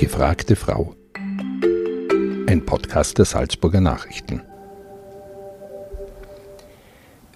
gefragte 0.00 0.56
Frau. 0.56 0.96
Ein 1.14 2.62
Podcast 2.64 3.18
der 3.18 3.26
Salzburger 3.26 3.82
Nachrichten. 3.82 4.40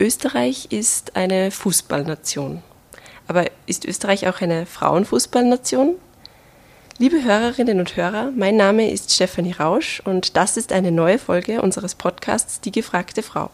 Österreich 0.01 0.69
ist 0.73 1.15
eine 1.15 1.51
Fußballnation. 1.51 2.63
Aber 3.29 3.45
ist 3.67 3.85
Österreich 3.85 4.29
auch 4.29 4.41
eine 4.41 4.65
Frauenfußballnation? 4.65 5.97
Liebe 6.97 7.23
Hörerinnen 7.23 7.81
und 7.81 7.99
Hörer, 7.99 8.33
mein 8.35 8.57
Name 8.57 8.91
ist 8.91 9.13
Stefanie 9.13 9.53
Rausch 9.53 10.01
und 10.07 10.35
das 10.39 10.57
ist 10.57 10.73
eine 10.73 10.91
neue 10.91 11.19
Folge 11.19 11.61
unseres 11.61 11.95
Podcasts 11.95 12.63
Die 12.63 12.73
gefragte 12.73 13.23
Frau. 13.23 13.51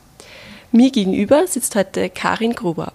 Mir 0.70 0.92
gegenüber 0.92 1.48
sitzt 1.48 1.74
heute 1.74 2.10
Karin 2.10 2.52
Gruber. 2.52 2.92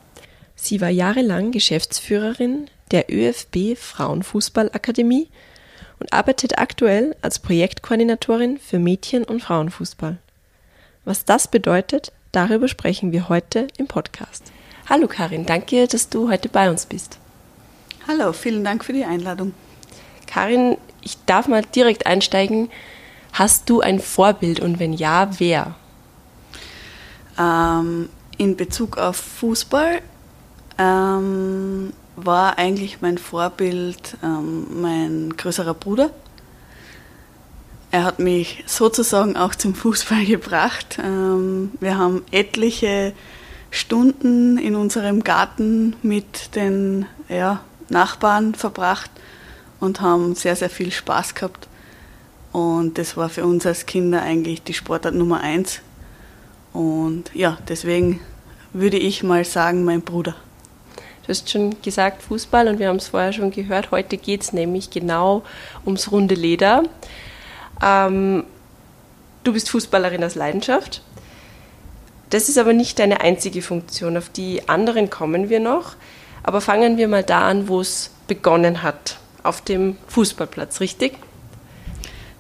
Sie 0.55 0.79
war 0.79 0.88
jahrelang 0.88 1.52
Geschäftsführerin 1.52 2.70
der 2.91 3.12
ÖFB 3.12 3.77
Frauenfußballakademie 3.77 5.27
und 5.99 6.12
arbeitet 6.13 6.58
aktuell 6.58 7.16
als 7.22 7.40
Projektkoordinatorin 7.40 8.58
für 8.58 8.80
Mädchen- 8.80 9.23
und 9.23 9.41
Frauenfußball. 9.41 10.18
Was 11.05 11.26
das 11.26 11.48
bedeutet, 11.48 12.12
darüber 12.31 12.68
sprechen 12.68 13.12
wir 13.12 13.30
heute 13.30 13.68
im 13.77 13.88
Podcast. 13.88 14.52
Hallo 14.90 15.08
Karin, 15.08 15.45
danke, 15.45 15.88
dass 15.88 16.09
du 16.09 16.30
heute 16.30 16.49
bei 16.49 16.70
uns 16.70 16.85
bist. 16.85 17.18
Hallo, 18.08 18.34
vielen 18.34 18.63
Dank 18.63 18.85
für 18.85 18.94
die 18.94 19.05
Einladung. 19.05 19.54
Karin, 20.27 20.77
ich 21.02 21.18
darf 21.26 21.48
mal 21.48 21.63
direkt 21.63 22.05
einsteigen. 22.05 22.70
Hast 23.34 23.70
du 23.70 23.82
ein 23.82 23.99
Vorbild 23.99 24.59
und 24.59 24.80
wenn 24.80 24.93
ja, 24.93 25.30
wer? 25.40 25.76
Ähm, 27.40 28.10
in 28.38 28.55
Bezug 28.55 28.98
auf 28.98 29.18
Fußball 29.18 30.01
ähm, 30.77 31.93
war 32.16 32.58
eigentlich 32.58 33.02
mein 33.02 33.18
Vorbild 33.18 34.18
ähm, 34.24 34.82
mein 34.82 35.34
größerer 35.35 35.74
Bruder. 35.74 36.12
Er 37.91 38.04
hat 38.04 38.20
mich 38.20 38.63
sozusagen 38.66 39.38
auch 39.38 39.55
zum 39.55 39.76
Fußball 39.76 40.26
gebracht. 40.26 40.98
Ähm, 41.04 41.72
wir 41.80 41.98
haben 41.98 42.24
etliche 42.32 43.13
Stunden 43.72 44.57
in 44.57 44.76
unserem 44.76 45.24
Garten 45.24 45.96
mit 46.02 46.55
den 46.55 47.05
ja, 47.27 47.62
Nachbarn 47.90 48.55
verbracht 48.55 49.12
und 49.79 50.02
haben 50.02 50.35
sehr, 50.35 50.55
sehr 50.55 50.70
viel 50.70 50.91
Spaß 50.91 51.35
gehabt. 51.35 51.68
Und 52.52 52.98
das 52.98 53.18
war 53.18 53.27
für 53.27 53.46
uns 53.46 53.66
als 53.66 53.85
Kinder 53.85 54.22
eigentlich 54.22 54.63
die 54.63 54.74
Sportart 54.74 55.13
Nummer 55.13 55.41
eins. 55.41 55.82
Und 56.72 57.32
ja, 57.34 57.57
deswegen 57.68 58.22
würde 58.72 58.98
ich 58.98 59.24
mal 59.24 59.44
sagen, 59.44 59.84
mein 59.84 60.02
Bruder. 60.02 60.35
Du 61.26 61.29
hast 61.29 61.49
schon 61.49 61.81
gesagt 61.81 62.21
Fußball 62.21 62.68
und 62.68 62.77
wir 62.77 62.87
haben 62.87 62.98
es 62.98 63.07
vorher 63.07 63.34
schon 63.34 63.49
gehört. 63.49 63.90
Heute 63.90 64.18
geht 64.18 64.44
es 64.44 64.53
nämlich 64.53 64.91
genau 64.91 65.41
ums 65.84 66.12
runde 66.12 66.35
Leder. 66.35 66.84
Ähm, 67.84 68.44
du 69.44 69.53
bist 69.53 69.72
Fußballerin 69.72 70.23
aus 70.23 70.35
Leidenschaft. 70.35 71.01
Das 72.29 72.47
ist 72.47 72.59
aber 72.59 72.73
nicht 72.73 73.00
deine 73.00 73.22
einzige 73.22 73.63
Funktion. 73.63 74.17
Auf 74.17 74.29
die 74.29 74.69
anderen 74.69 75.09
kommen 75.09 75.50
wir 75.50 75.59
noch. 75.59 75.95
Aber 76.44 76.62
fangen 76.62 76.97
wir 76.97 77.07
mal 77.07 77.23
da 77.23 77.47
an, 77.47 77.67
wo 77.67 77.81
es 77.81 78.12
begonnen 78.28 78.84
hat. 78.84 79.17
Auf 79.41 79.62
dem 79.62 79.97
Fußballplatz, 80.07 80.79
richtig? 80.79 81.17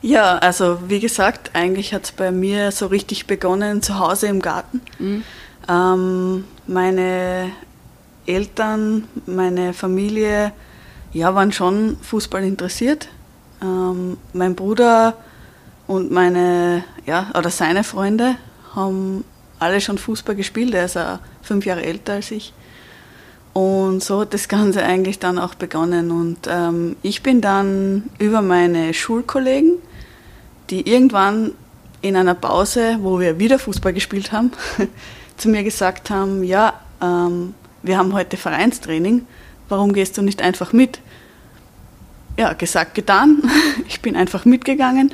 Ja, 0.03 0.37
also 0.37 0.77
wie 0.87 0.99
gesagt, 0.99 1.51
eigentlich 1.53 1.91
hat 1.91 2.03
es 2.03 2.11
bei 2.11 2.31
mir 2.31 2.71
so 2.71 2.85
richtig 2.85 3.25
begonnen 3.25 3.81
zu 3.81 3.97
Hause 3.97 4.27
im 4.27 4.43
Garten. 4.43 4.81
Mhm. 4.99 5.23
Ähm, 5.67 6.43
meine 6.67 7.51
Eltern, 8.25 9.07
meine 9.25 9.73
Familie, 9.73 10.51
ja, 11.13 11.33
waren 11.33 11.51
schon 11.51 11.97
Fußball 12.01 12.43
interessiert. 12.43 13.07
Ähm, 13.61 14.17
mein 14.33 14.55
Bruder 14.55 15.15
und 15.87 16.11
meine, 16.11 16.83
ja, 17.05 17.31
oder 17.37 17.49
seine 17.49 17.83
Freunde 17.83 18.35
haben 18.75 19.23
alle 19.59 19.79
schon 19.79 19.97
Fußball 19.97 20.35
gespielt. 20.35 20.73
Er 20.73 20.85
ist 20.85 20.95
ja 20.95 21.19
fünf 21.41 21.65
Jahre 21.65 21.83
älter 21.83 22.13
als 22.13 22.31
ich. 22.31 22.53
Und 23.53 24.03
so 24.03 24.21
hat 24.21 24.33
das 24.33 24.49
Ganze 24.49 24.83
eigentlich 24.83 25.19
dann 25.19 25.39
auch 25.39 25.55
begonnen. 25.55 26.11
Und 26.11 26.39
ähm, 26.47 26.97
ich 27.01 27.23
bin 27.23 27.39
dann 27.39 28.09
über 28.19 28.41
meine 28.41 28.93
Schulkollegen, 28.93 29.77
die 30.69 30.89
irgendwann 30.89 31.53
in 32.01 32.17
einer 32.17 32.35
Pause, 32.35 32.97
wo 33.01 33.19
wir 33.19 33.39
wieder 33.39 33.57
Fußball 33.57 33.93
gespielt 33.93 34.33
haben, 34.33 34.51
zu 35.37 35.47
mir 35.47 35.63
gesagt 35.63 36.09
haben, 36.09 36.43
ja, 36.43 36.73
ähm, 37.01 37.53
wir 37.85 37.97
haben 37.97 38.13
heute 38.13 38.37
Vereinstraining, 38.37 39.25
warum 39.69 39.93
gehst 39.93 40.17
du 40.17 40.21
nicht 40.21 40.41
einfach 40.41 40.73
mit? 40.73 40.99
Ja, 42.37 42.53
gesagt, 42.53 42.95
getan. 42.95 43.43
Ich 43.87 44.01
bin 44.01 44.15
einfach 44.15 44.45
mitgegangen 44.45 45.13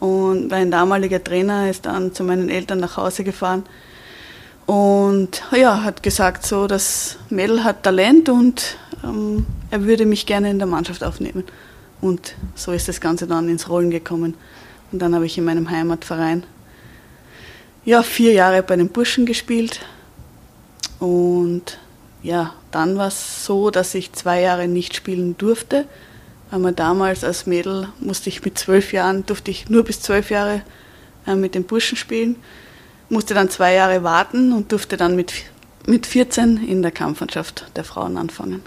und 0.00 0.50
mein 0.50 0.70
damaliger 0.70 1.22
Trainer 1.22 1.70
ist 1.70 1.86
dann 1.86 2.12
zu 2.12 2.24
meinen 2.24 2.48
Eltern 2.48 2.80
nach 2.80 2.96
Hause 2.96 3.24
gefahren 3.24 3.64
und 4.68 5.42
ja, 5.56 5.82
hat 5.82 6.02
gesagt, 6.02 6.44
so, 6.44 6.66
das 6.66 7.16
Mädel 7.30 7.64
hat 7.64 7.84
Talent 7.84 8.28
und 8.28 8.76
ähm, 9.02 9.46
er 9.70 9.84
würde 9.84 10.04
mich 10.04 10.26
gerne 10.26 10.50
in 10.50 10.58
der 10.58 10.68
Mannschaft 10.68 11.02
aufnehmen. 11.02 11.44
Und 12.02 12.34
so 12.54 12.72
ist 12.72 12.86
das 12.86 13.00
Ganze 13.00 13.26
dann 13.26 13.48
ins 13.48 13.70
Rollen 13.70 13.90
gekommen. 13.90 14.34
Und 14.92 15.00
dann 15.00 15.14
habe 15.14 15.24
ich 15.24 15.38
in 15.38 15.44
meinem 15.44 15.70
Heimatverein 15.70 16.42
ja, 17.86 18.02
vier 18.02 18.34
Jahre 18.34 18.62
bei 18.62 18.76
den 18.76 18.90
Burschen 18.90 19.24
gespielt 19.24 19.80
und 20.98 21.78
ja, 22.22 22.54
dann 22.70 22.96
war 22.96 23.08
es 23.08 23.44
so, 23.44 23.70
dass 23.70 23.94
ich 23.94 24.12
zwei 24.12 24.40
Jahre 24.40 24.68
nicht 24.68 24.96
spielen 24.96 25.36
durfte, 25.38 25.86
weil 26.50 26.60
man 26.60 26.74
damals 26.74 27.24
als 27.24 27.46
Mädel 27.46 27.88
musste 28.00 28.28
ich 28.28 28.44
mit 28.44 28.58
zwölf 28.58 28.92
Jahren, 28.92 29.24
durfte 29.26 29.50
ich 29.50 29.68
nur 29.68 29.84
bis 29.84 30.00
zwölf 30.00 30.30
Jahre 30.30 30.62
äh, 31.26 31.34
mit 31.34 31.54
den 31.54 31.64
Burschen 31.64 31.96
spielen, 31.96 32.36
musste 33.08 33.34
dann 33.34 33.50
zwei 33.50 33.74
Jahre 33.74 34.02
warten 34.02 34.52
und 34.52 34.72
durfte 34.72 34.96
dann 34.96 35.14
mit, 35.14 35.32
mit 35.86 36.06
14 36.06 36.66
in 36.66 36.82
der 36.82 36.90
Kampfmannschaft 36.90 37.66
der 37.76 37.84
Frauen 37.84 38.16
anfangen. 38.16 38.62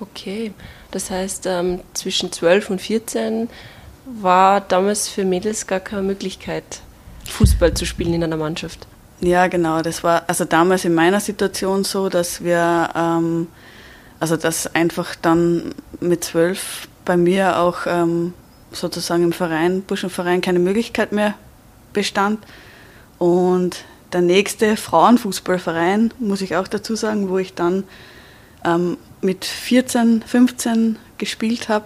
Okay, 0.00 0.52
das 0.90 1.10
heißt, 1.10 1.46
ähm, 1.46 1.80
zwischen 1.94 2.32
12 2.32 2.70
und 2.70 2.80
14 2.80 3.48
war 4.20 4.60
damals 4.60 5.08
für 5.08 5.24
Mädels 5.24 5.66
gar 5.66 5.80
keine 5.80 6.02
Möglichkeit, 6.02 6.82
Fußball 7.28 7.74
zu 7.74 7.86
spielen 7.86 8.14
in 8.14 8.24
einer 8.24 8.36
Mannschaft. 8.36 8.86
Ja, 9.24 9.46
genau. 9.46 9.82
Das 9.82 10.02
war 10.02 10.24
also 10.26 10.44
damals 10.44 10.84
in 10.84 10.94
meiner 10.94 11.20
Situation 11.20 11.84
so, 11.84 12.08
dass 12.08 12.42
wir, 12.42 12.90
ähm, 12.96 13.46
also 14.18 14.36
dass 14.36 14.74
einfach 14.74 15.14
dann 15.14 15.74
mit 16.00 16.24
zwölf 16.24 16.88
bei 17.04 17.16
mir 17.16 17.60
auch 17.60 17.86
ähm, 17.86 18.34
sozusagen 18.72 19.22
im 19.22 19.32
Verein, 19.32 19.82
Burschenverein, 19.82 20.40
keine 20.40 20.58
Möglichkeit 20.58 21.12
mehr 21.12 21.34
bestand. 21.92 22.44
Und 23.18 23.84
der 24.12 24.22
nächste 24.22 24.76
Frauenfußballverein, 24.76 26.12
muss 26.18 26.40
ich 26.40 26.56
auch 26.56 26.66
dazu 26.66 26.96
sagen, 26.96 27.28
wo 27.28 27.38
ich 27.38 27.54
dann 27.54 27.84
ähm, 28.64 28.96
mit 29.20 29.44
14, 29.44 30.22
15 30.26 30.98
gespielt 31.18 31.68
habe, 31.68 31.84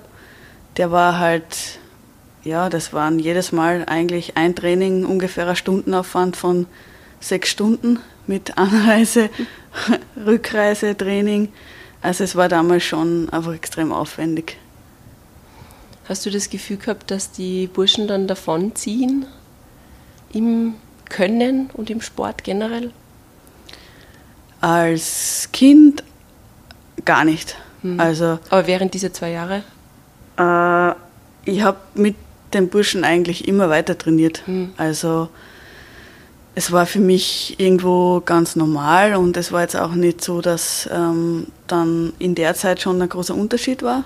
der 0.78 0.91
war 0.91 1.19
halt, 1.19 1.78
ja, 2.44 2.70
das 2.70 2.94
waren 2.94 3.19
jedes 3.19 3.52
Mal 3.52 3.84
eigentlich 3.86 4.38
ein 4.38 4.56
Training, 4.56 5.04
ungefähr 5.04 5.46
ein 5.46 5.56
Stundenaufwand 5.56 6.34
von 6.34 6.66
sechs 7.21 7.50
Stunden 7.50 8.00
mit 8.27 8.56
Anreise, 8.59 9.31
Rückreise, 10.16 10.97
Training. 10.97 11.53
Also 12.03 12.25
es 12.25 12.37
war 12.37 12.49
damals 12.49 12.84
schon 12.84 13.28
einfach 13.31 13.54
extrem 13.54 13.93
aufwendig. 13.93 14.59
Hast 16.09 16.25
du 16.25 16.31
das 16.31 16.50
Gefühl 16.50 16.76
gehabt, 16.76 17.10
dass 17.10 17.32
die 17.32 17.66
Burschen 17.66 18.06
dann 18.06 18.28
davonziehen 18.28 19.26
im 20.32 20.75
Können 21.08 21.70
und 21.73 21.90
im 21.90 22.00
Sport 22.00 22.44
generell? 22.44 22.93
Als 24.61 25.49
Kind 25.52 26.05
gar 27.05 27.25
nicht. 27.25 27.56
Hm. 27.82 27.99
Also, 27.99 28.38
Aber 28.50 28.67
während 28.67 28.94
dieser 28.94 29.12
zwei 29.12 29.31
Jahre? 29.31 29.62
Äh, 30.38 31.50
ich 31.50 31.62
habe 31.62 31.79
mit 31.94 32.14
den 32.55 32.69
Burschen 32.69 33.05
eigentlich 33.05 33.49
immer 33.49 33.69
weiter 33.69 33.99
trainiert. 33.99 34.46
Hm. 34.46 34.73
Also 34.76 35.29
es 36.56 36.73
war 36.73 36.87
für 36.87 37.00
mich 37.00 37.55
irgendwo 37.58 38.23
ganz 38.25 38.56
normal 38.56 39.14
und 39.14 39.37
es 39.37 39.53
war 39.53 39.61
jetzt 39.61 39.76
auch 39.76 39.94
nicht 39.94 40.25
so, 40.25 40.41
dass 40.41 40.88
ähm, 40.91 41.49
dann 41.67 42.14
in 42.19 42.35
der 42.35 42.55
Zeit 42.55 42.81
schon 42.81 43.00
ein 43.00 43.11
großer 43.11 43.35
Unterschied 43.35 43.82
war. 43.82 44.05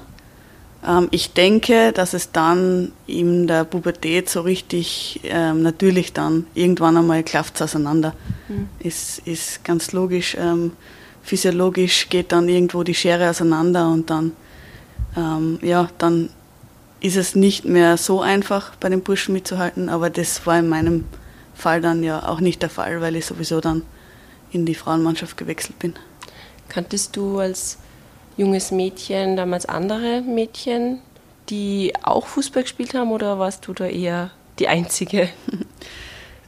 Ähm, 0.85 1.07
ich 1.13 1.33
denke, 1.33 1.93
dass 1.93 2.13
es 2.13 2.33
dann 2.33 2.91
in 3.07 3.47
der 3.47 3.63
Pubertät 3.63 4.29
so 4.29 4.41
richtig 4.41 5.21
ähm, 5.23 5.63
natürlich 5.63 6.13
dann 6.13 6.45
irgendwann 6.55 6.97
einmal 6.97 7.23
klafft 7.23 7.63
auseinander. 7.63 8.15
Mhm. 8.49 8.69
Ist, 8.81 9.21
ist 9.27 9.63
ganz 9.63 9.93
logisch. 9.93 10.37
Ähm, 10.37 10.73
physiologisch 11.23 12.09
geht 12.09 12.33
dann 12.33 12.49
irgendwo 12.49 12.83
die 12.83 12.95
Schere 12.97 13.31
auseinander 13.31 13.89
und 13.89 14.11
dann, 14.11 14.33
ähm, 15.17 15.61
ja, 15.63 15.89
dann 15.99 16.31
ist 17.01 17.17
es 17.17 17.37
nicht 17.37 17.65
mehr 17.65 17.97
so 17.97 18.21
einfach 18.23 18.75
bei 18.81 18.89
den 18.89 19.03
Burschen 19.03 19.35
mitzuhalten, 19.35 19.89
aber 19.89 20.11
das 20.11 20.45
war 20.47 20.59
in 20.59 20.69
meinem 20.69 21.05
Fall 21.61 21.81
dann 21.81 22.03
ja 22.03 22.29
auch 22.29 22.41
nicht 22.41 22.63
der 22.63 22.71
Fall, 22.71 23.01
weil 23.01 23.17
ich 23.17 23.27
sowieso 23.27 23.61
dann 23.61 23.83
in 24.51 24.67
die 24.67 24.75
Frauenmannschaft 24.75 25.37
gewechselt 25.37 25.79
bin. 25.79 25.95
Kanntest 26.69 27.17
du 27.17 27.39
als 27.39 27.79
junges 28.37 28.71
Mädchen 28.71 29.37
damals 29.37 29.67
andere 29.67 30.23
Mädchen, 30.23 31.01
die 31.49 31.93
auch 32.03 32.27
Fußball 32.27 32.63
gespielt 32.63 32.95
haben 32.95 33.11
oder 33.13 33.39
warst 33.39 33.67
du 33.67 33.73
da 33.73 33.87
eher 33.87 34.31
die 34.59 34.69
Einzige? 34.69 35.29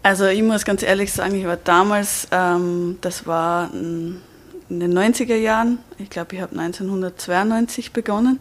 Also 0.04 0.26
ich 0.26 0.42
muss 0.42 0.64
ganz 0.64 0.82
ehrlich 0.82 1.12
sagen, 1.12 1.36
ich 1.36 1.46
war 1.46 1.56
damals, 1.56 2.26
ähm, 2.32 2.98
das 3.02 3.24
war 3.24 3.72
in 3.72 4.20
den 4.68 4.98
90er 4.98 5.36
Jahren, 5.36 5.78
ich 5.96 6.10
glaube, 6.10 6.34
ich 6.34 6.42
habe 6.42 6.58
1992 6.58 7.92
begonnen. 7.92 8.40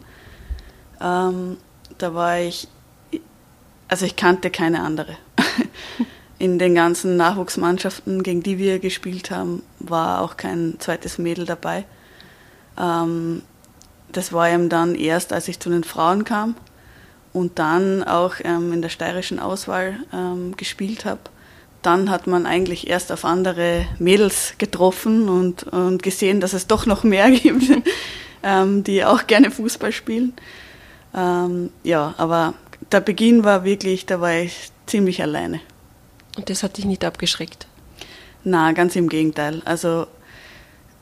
Ähm, 1.00 1.56
da 1.98 2.14
war 2.14 2.40
ich, 2.40 2.66
also 3.86 4.06
ich 4.06 4.16
kannte 4.16 4.50
keine 4.50 4.82
andere. 4.82 5.16
In 6.42 6.58
den 6.58 6.74
ganzen 6.74 7.16
Nachwuchsmannschaften, 7.16 8.24
gegen 8.24 8.42
die 8.42 8.58
wir 8.58 8.80
gespielt 8.80 9.30
haben, 9.30 9.62
war 9.78 10.22
auch 10.22 10.36
kein 10.36 10.74
zweites 10.80 11.16
Mädel 11.16 11.46
dabei. 11.46 11.84
Ähm, 12.76 13.42
das 14.10 14.32
war 14.32 14.50
eben 14.50 14.68
dann 14.68 14.96
erst, 14.96 15.32
als 15.32 15.46
ich 15.46 15.60
zu 15.60 15.70
den 15.70 15.84
Frauen 15.84 16.24
kam 16.24 16.56
und 17.32 17.60
dann 17.60 18.02
auch 18.02 18.34
ähm, 18.42 18.72
in 18.72 18.82
der 18.82 18.88
steirischen 18.88 19.38
Auswahl 19.38 20.00
ähm, 20.12 20.56
gespielt 20.56 21.04
habe. 21.04 21.20
Dann 21.80 22.10
hat 22.10 22.26
man 22.26 22.44
eigentlich 22.44 22.90
erst 22.90 23.12
auf 23.12 23.24
andere 23.24 23.86
Mädels 24.00 24.54
getroffen 24.58 25.28
und, 25.28 25.62
und 25.62 26.02
gesehen, 26.02 26.40
dass 26.40 26.54
es 26.54 26.66
doch 26.66 26.86
noch 26.86 27.04
mehr 27.04 27.30
gibt, 27.30 27.70
ähm, 28.42 28.82
die 28.82 29.04
auch 29.04 29.28
gerne 29.28 29.52
Fußball 29.52 29.92
spielen. 29.92 30.32
Ähm, 31.14 31.70
ja, 31.84 32.14
aber 32.18 32.54
der 32.90 33.00
Beginn 33.00 33.44
war 33.44 33.62
wirklich, 33.62 34.06
da 34.06 34.20
war 34.20 34.34
ich 34.34 34.72
ziemlich 34.86 35.22
alleine. 35.22 35.60
Und 36.36 36.48
das 36.48 36.62
hat 36.62 36.76
dich 36.76 36.84
nicht 36.84 37.04
abgeschreckt? 37.04 37.66
Na, 38.44 38.72
ganz 38.72 38.96
im 38.96 39.08
Gegenteil. 39.08 39.62
Also 39.64 40.06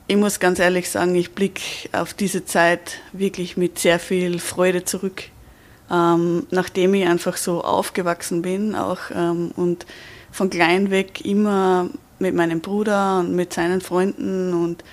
ich 0.07 0.17
muss 0.17 0.39
ganz 0.39 0.59
ehrlich 0.59 0.89
sagen, 0.89 1.15
ich 1.15 1.31
blicke 1.31 1.61
auf 1.93 2.13
diese 2.13 2.45
Zeit 2.45 2.99
wirklich 3.13 3.57
mit 3.57 3.79
sehr 3.79 3.99
viel 3.99 4.39
Freude 4.39 4.83
zurück. 4.83 5.23
Ähm, 5.89 6.47
nachdem 6.51 6.93
ich 6.93 7.05
einfach 7.05 7.37
so 7.37 7.63
aufgewachsen 7.63 8.41
bin 8.41 8.75
auch 8.75 8.99
ähm, 9.13 9.51
und 9.55 9.85
von 10.31 10.49
klein 10.49 10.89
weg 10.89 11.25
immer 11.25 11.89
mit 12.19 12.33
meinem 12.33 12.61
Bruder 12.61 13.19
und 13.19 13.35
mit 13.35 13.53
seinen 13.53 13.81
Freunden 13.81 14.53
und 14.53 14.83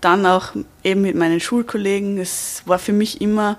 dann 0.00 0.26
auch 0.26 0.52
eben 0.82 1.02
mit 1.02 1.14
meinen 1.14 1.40
Schulkollegen. 1.40 2.18
Es 2.18 2.62
war 2.66 2.78
für 2.78 2.92
mich 2.92 3.20
immer 3.20 3.58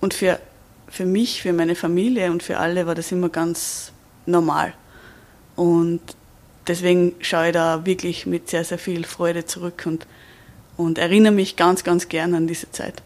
und 0.00 0.14
für, 0.14 0.40
für 0.88 1.06
mich, 1.06 1.42
für 1.42 1.52
meine 1.52 1.74
Familie 1.74 2.30
und 2.30 2.42
für 2.42 2.58
alle 2.58 2.86
war 2.86 2.94
das 2.94 3.12
immer 3.12 3.28
ganz 3.28 3.92
normal. 4.26 4.72
Und 5.56 6.00
deswegen 6.66 7.14
schaue 7.20 7.48
ich 7.48 7.52
da 7.52 7.86
wirklich 7.86 8.26
mit 8.26 8.48
sehr, 8.48 8.64
sehr 8.64 8.78
viel 8.78 9.04
Freude 9.04 9.46
zurück 9.46 9.84
und, 9.86 10.06
und 10.76 10.98
erinnere 10.98 11.32
mich 11.32 11.56
ganz, 11.56 11.84
ganz 11.84 12.08
gern 12.08 12.34
an 12.34 12.46
diese 12.46 12.70
Zeit. 12.70 13.02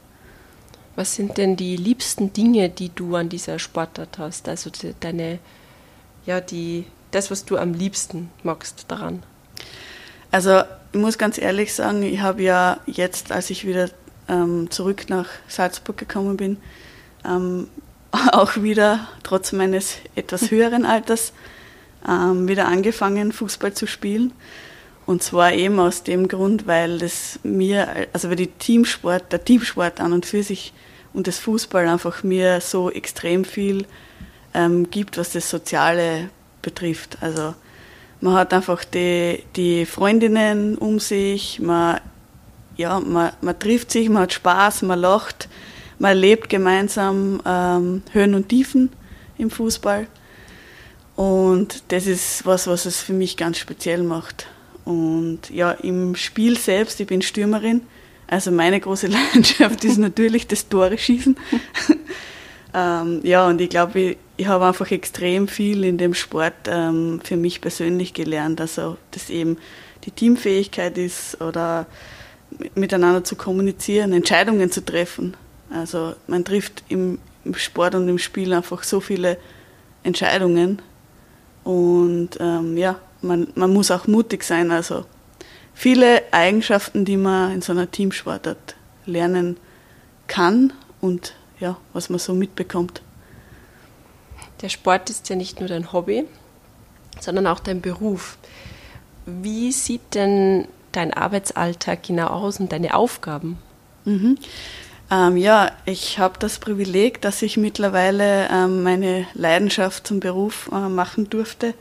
Was 0.97 1.15
sind 1.15 1.39
denn 1.39 1.57
die 1.57 1.77
liebsten 1.77 2.33
Dinge, 2.33 2.69
die 2.69 2.89
du 2.89 3.15
an 3.15 3.29
dieser 3.29 3.59
Sportart 3.59 4.19
hast? 4.19 4.49
Also 4.49 4.71
deine, 4.99 5.39
ja, 6.27 6.41
die, 6.41 6.87
das, 7.13 7.31
was 7.31 7.45
du 7.45 7.57
am 7.57 7.73
liebsten 7.73 8.31
magst 8.43 8.87
daran? 8.89 9.23
Also 10.31 10.63
ich 10.93 10.99
muss 10.99 11.17
ganz 11.17 11.39
ehrlich 11.39 11.73
sagen, 11.73 12.03
ich 12.03 12.21
habe 12.21 12.43
ja 12.43 12.81
jetzt, 12.87 13.31
als 13.31 13.51
ich 13.51 13.67
wieder 13.67 13.91
ähm, 14.29 14.71
zurück 14.71 15.09
nach 15.09 15.29
Salzburg 15.47 15.97
gekommen 15.97 16.37
bin, 16.37 16.57
ähm, 17.25 17.69
auch 18.33 18.57
wieder, 18.57 19.07
trotz 19.23 19.53
meines 19.53 19.99
etwas 20.17 20.51
höheren 20.51 20.85
Alters, 20.85 21.33
ähm, 22.09 22.49
wieder 22.49 22.67
angefangen, 22.67 23.33
Fußball 23.33 23.75
zu 23.75 23.87
spielen. 23.87 24.33
Und 25.07 25.23
zwar 25.23 25.53
eben 25.53 25.81
aus 25.81 26.03
dem 26.03 26.29
Grund, 26.29 26.67
weil 26.67 26.99
das 26.99 27.41
mir, 27.43 28.09
also 28.13 28.29
weil 28.29 28.37
die 28.37 28.49
Teamsport, 28.49 29.33
der 29.33 29.45
Teamsport 29.45 30.01
an 30.01 30.13
und 30.13 30.27
für 30.27 30.43
sich 30.43 30.73
und 31.15 31.27
das 31.27 31.39
Fußball 31.39 31.89
einfach 31.89 32.23
mir 32.23 32.61
so 32.61 32.91
extrem 32.91 33.45
viel 33.45 33.87
ähm, 34.55 34.91
gibt, 34.91 35.17
was 35.17 35.33
das 35.33 35.49
Soziale 35.49 36.31
betrifft. 36.63 37.19
Also 37.23 37.55
man 38.21 38.35
hat 38.35 38.53
einfach 38.53 38.85
die, 38.85 39.45
die 39.57 39.87
Freundinnen 39.87 40.77
um 40.77 40.99
sich, 40.99 41.61
man, 41.61 42.01
ja, 42.77 43.01
man, 43.01 43.33
man 43.41 43.59
trifft 43.59 43.91
sich, 43.91 44.09
man 44.09 44.25
hat 44.25 44.33
Spaß, 44.33 44.83
man 44.83 45.01
lacht, 45.01 45.49
man 45.99 46.11
erlebt 46.11 46.49
gemeinsam 46.49 47.41
ähm, 47.47 48.03
Höhen 48.13 48.35
und 48.35 48.49
Tiefen 48.49 48.91
im 49.39 49.51
Fußball. 49.51 50.07
Und 51.19 51.83
das 51.89 52.07
ist 52.07 52.47
was, 52.47 52.69
was 52.69 52.87
es 52.87 53.01
für 53.01 53.13
mich 53.13 53.37
ganz 53.37 53.59
speziell 53.59 54.05
macht. 54.05 54.47
Und 54.85 55.51
ja, 55.51 55.73
im 55.73 56.15
Spiel 56.15 56.57
selbst, 56.57 57.01
ich 57.01 57.09
bin 57.09 57.23
Stürmerin, 57.23 57.81
also 58.29 58.53
meine 58.53 58.79
große 58.79 59.07
Leidenschaft 59.09 59.83
ist 59.83 59.99
natürlich 59.99 60.47
das 60.47 60.69
Tore 60.69 60.97
schießen. 60.97 61.37
ähm, 62.75 63.21
ja, 63.25 63.49
und 63.49 63.61
ich 63.61 63.69
glaube, 63.69 63.99
ich, 63.99 64.17
ich 64.37 64.47
habe 64.47 64.65
einfach 64.67 64.93
extrem 64.93 65.49
viel 65.49 65.83
in 65.83 65.99
dem 65.99 66.15
Sport 66.15 66.55
ähm, 66.69 67.21
für 67.25 67.37
mich 67.37 67.61
persönlich 67.61 68.15
gelernt. 68.15 68.61
Also, 68.61 68.97
dass 69.11 69.29
eben 69.29 69.57
die 70.05 70.13
Teamfähigkeit 70.13 70.97
ist 70.99 71.41
oder 71.41 71.87
miteinander 72.77 73.25
zu 73.25 73.35
kommunizieren, 73.35 74.13
Entscheidungen 74.13 74.71
zu 74.71 74.85
treffen. 74.85 75.37
Also 75.69 76.15
man 76.29 76.45
trifft 76.45 76.85
im, 76.89 77.19
im 77.45 77.57
Sport 77.57 77.97
und 77.97 78.09
im 78.09 78.19
Spiel 78.19 78.53
einfach 78.53 78.85
so 78.85 79.01
viele 79.01 79.37
Entscheidungen 80.05 80.81
und 81.69 82.31
ähm, 82.41 82.79
ja, 82.79 82.99
man, 83.21 83.49
man 83.55 83.71
muss 83.71 83.91
auch 83.91 84.07
mutig 84.07 84.43
sein. 84.43 84.71
Also 84.71 85.05
viele 85.75 86.23
Eigenschaften, 86.33 87.05
die 87.05 87.19
man 87.19 87.53
in 87.53 87.61
so 87.61 87.73
einer 87.73 87.91
Teamsportart 87.91 88.75
lernen 89.05 89.59
kann 90.29 90.73
und 91.03 91.35
ja, 91.61 91.77
was 91.93 92.09
man 92.09 92.19
so 92.19 92.33
mitbekommt. 92.33 93.03
Der 94.63 94.71
Sport 94.71 95.11
ist 95.11 95.29
ja 95.29 95.37
nicht 95.37 95.61
nur 95.61 95.69
dein 95.69 95.93
Hobby, 95.93 96.25
sondern 97.21 97.47
auch 97.47 97.61
dein 97.61 97.83
Beruf. 97.83 98.39
Wie 99.27 99.71
sieht 99.71 100.15
denn 100.15 100.69
dein 100.93 101.13
Arbeitsalltag 101.13 102.03
genau 102.03 102.29
aus 102.29 102.61
und 102.61 102.73
deine 102.73 102.95
Aufgaben? 102.95 103.59
Mhm. 104.07 104.39
Ähm, 105.11 105.39
ja, 105.39 105.73
ich 105.87 106.19
habe 106.19 106.39
das 106.39 106.59
Privileg, 106.59 107.23
dass 107.23 107.41
ich 107.41 107.57
mittlerweile 107.57 108.49
ähm, 108.51 108.83
meine 108.83 109.27
Leidenschaft 109.33 110.07
zum 110.07 110.21
Beruf 110.21 110.69
äh, 110.71 110.89
machen 110.89 111.31
durfte 111.31 111.73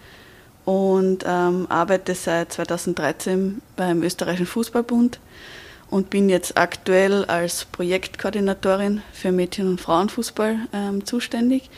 und 0.63 1.25
ähm, 1.27 1.67
arbeite 1.69 2.15
seit 2.15 2.53
2013 2.53 3.61
beim 3.75 4.01
Österreichischen 4.01 4.45
Fußballbund 4.45 5.19
und 5.89 6.09
bin 6.09 6.29
jetzt 6.29 6.57
aktuell 6.57 7.25
als 7.25 7.65
Projektkoordinatorin 7.65 9.01
für 9.11 9.33
Mädchen- 9.33 9.67
und 9.67 9.81
Frauenfußball 9.81 10.59
ähm, 10.71 11.05
zuständig. 11.05 11.69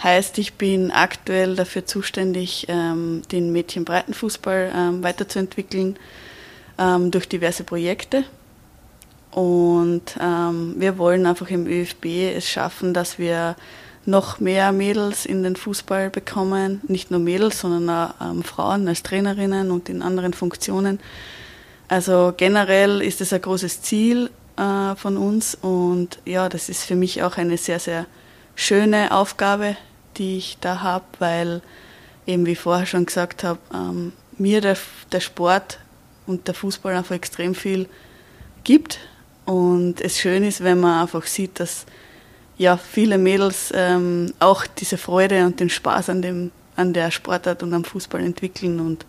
Heißt, 0.00 0.38
ich 0.38 0.54
bin 0.54 0.92
aktuell 0.92 1.56
dafür 1.56 1.86
zuständig, 1.86 2.66
ähm, 2.68 3.22
den 3.32 3.52
Mädchenbreitenfußball 3.52 4.72
ähm, 4.74 5.02
weiterzuentwickeln 5.02 5.96
durch 6.76 7.28
diverse 7.28 7.62
Projekte 7.62 8.24
und 9.34 10.16
ähm, 10.20 10.76
wir 10.78 10.96
wollen 10.96 11.26
einfach 11.26 11.50
im 11.50 11.66
ÖFB 11.66 12.06
es 12.36 12.48
schaffen, 12.48 12.94
dass 12.94 13.18
wir 13.18 13.56
noch 14.06 14.38
mehr 14.38 14.70
Mädels 14.70 15.26
in 15.26 15.42
den 15.42 15.56
Fußball 15.56 16.08
bekommen. 16.10 16.80
Nicht 16.86 17.10
nur 17.10 17.18
Mädels, 17.18 17.58
sondern 17.58 17.90
auch 17.90 18.14
ähm, 18.20 18.44
Frauen 18.44 18.86
als 18.86 19.02
Trainerinnen 19.02 19.72
und 19.72 19.88
in 19.88 20.02
anderen 20.02 20.34
Funktionen. 20.34 21.00
Also 21.88 22.32
generell 22.36 23.02
ist 23.02 23.20
es 23.20 23.32
ein 23.32 23.42
großes 23.42 23.82
Ziel 23.82 24.30
äh, 24.56 24.94
von 24.94 25.16
uns 25.16 25.56
und 25.60 26.20
ja, 26.24 26.48
das 26.48 26.68
ist 26.68 26.84
für 26.84 26.94
mich 26.94 27.24
auch 27.24 27.36
eine 27.36 27.58
sehr, 27.58 27.80
sehr 27.80 28.06
schöne 28.54 29.10
Aufgabe, 29.10 29.76
die 30.16 30.38
ich 30.38 30.58
da 30.60 30.80
habe, 30.80 31.06
weil 31.18 31.60
eben 32.24 32.46
wie 32.46 32.54
vorher 32.54 32.86
schon 32.86 33.06
gesagt 33.06 33.42
habe, 33.42 33.58
ähm, 33.74 34.12
mir 34.38 34.60
der, 34.60 34.76
der 35.10 35.20
Sport 35.20 35.80
und 36.24 36.46
der 36.46 36.54
Fußball 36.54 36.94
einfach 36.94 37.16
extrem 37.16 37.56
viel 37.56 37.88
gibt 38.62 39.00
und 39.44 40.00
es 40.00 40.18
schön 40.18 40.44
ist, 40.44 40.62
wenn 40.62 40.80
man 40.80 41.02
einfach 41.02 41.26
sieht, 41.26 41.60
dass 41.60 41.86
ja, 42.56 42.76
viele 42.76 43.18
Mädels 43.18 43.72
ähm, 43.74 44.32
auch 44.38 44.66
diese 44.66 44.96
Freude 44.96 45.44
und 45.44 45.58
den 45.60 45.70
Spaß 45.70 46.10
an, 46.10 46.22
dem, 46.22 46.52
an 46.76 46.92
der 46.92 47.10
Sportart 47.10 47.62
und 47.62 47.74
am 47.74 47.84
Fußball 47.84 48.22
entwickeln. 48.22 48.80
Und 48.80 49.04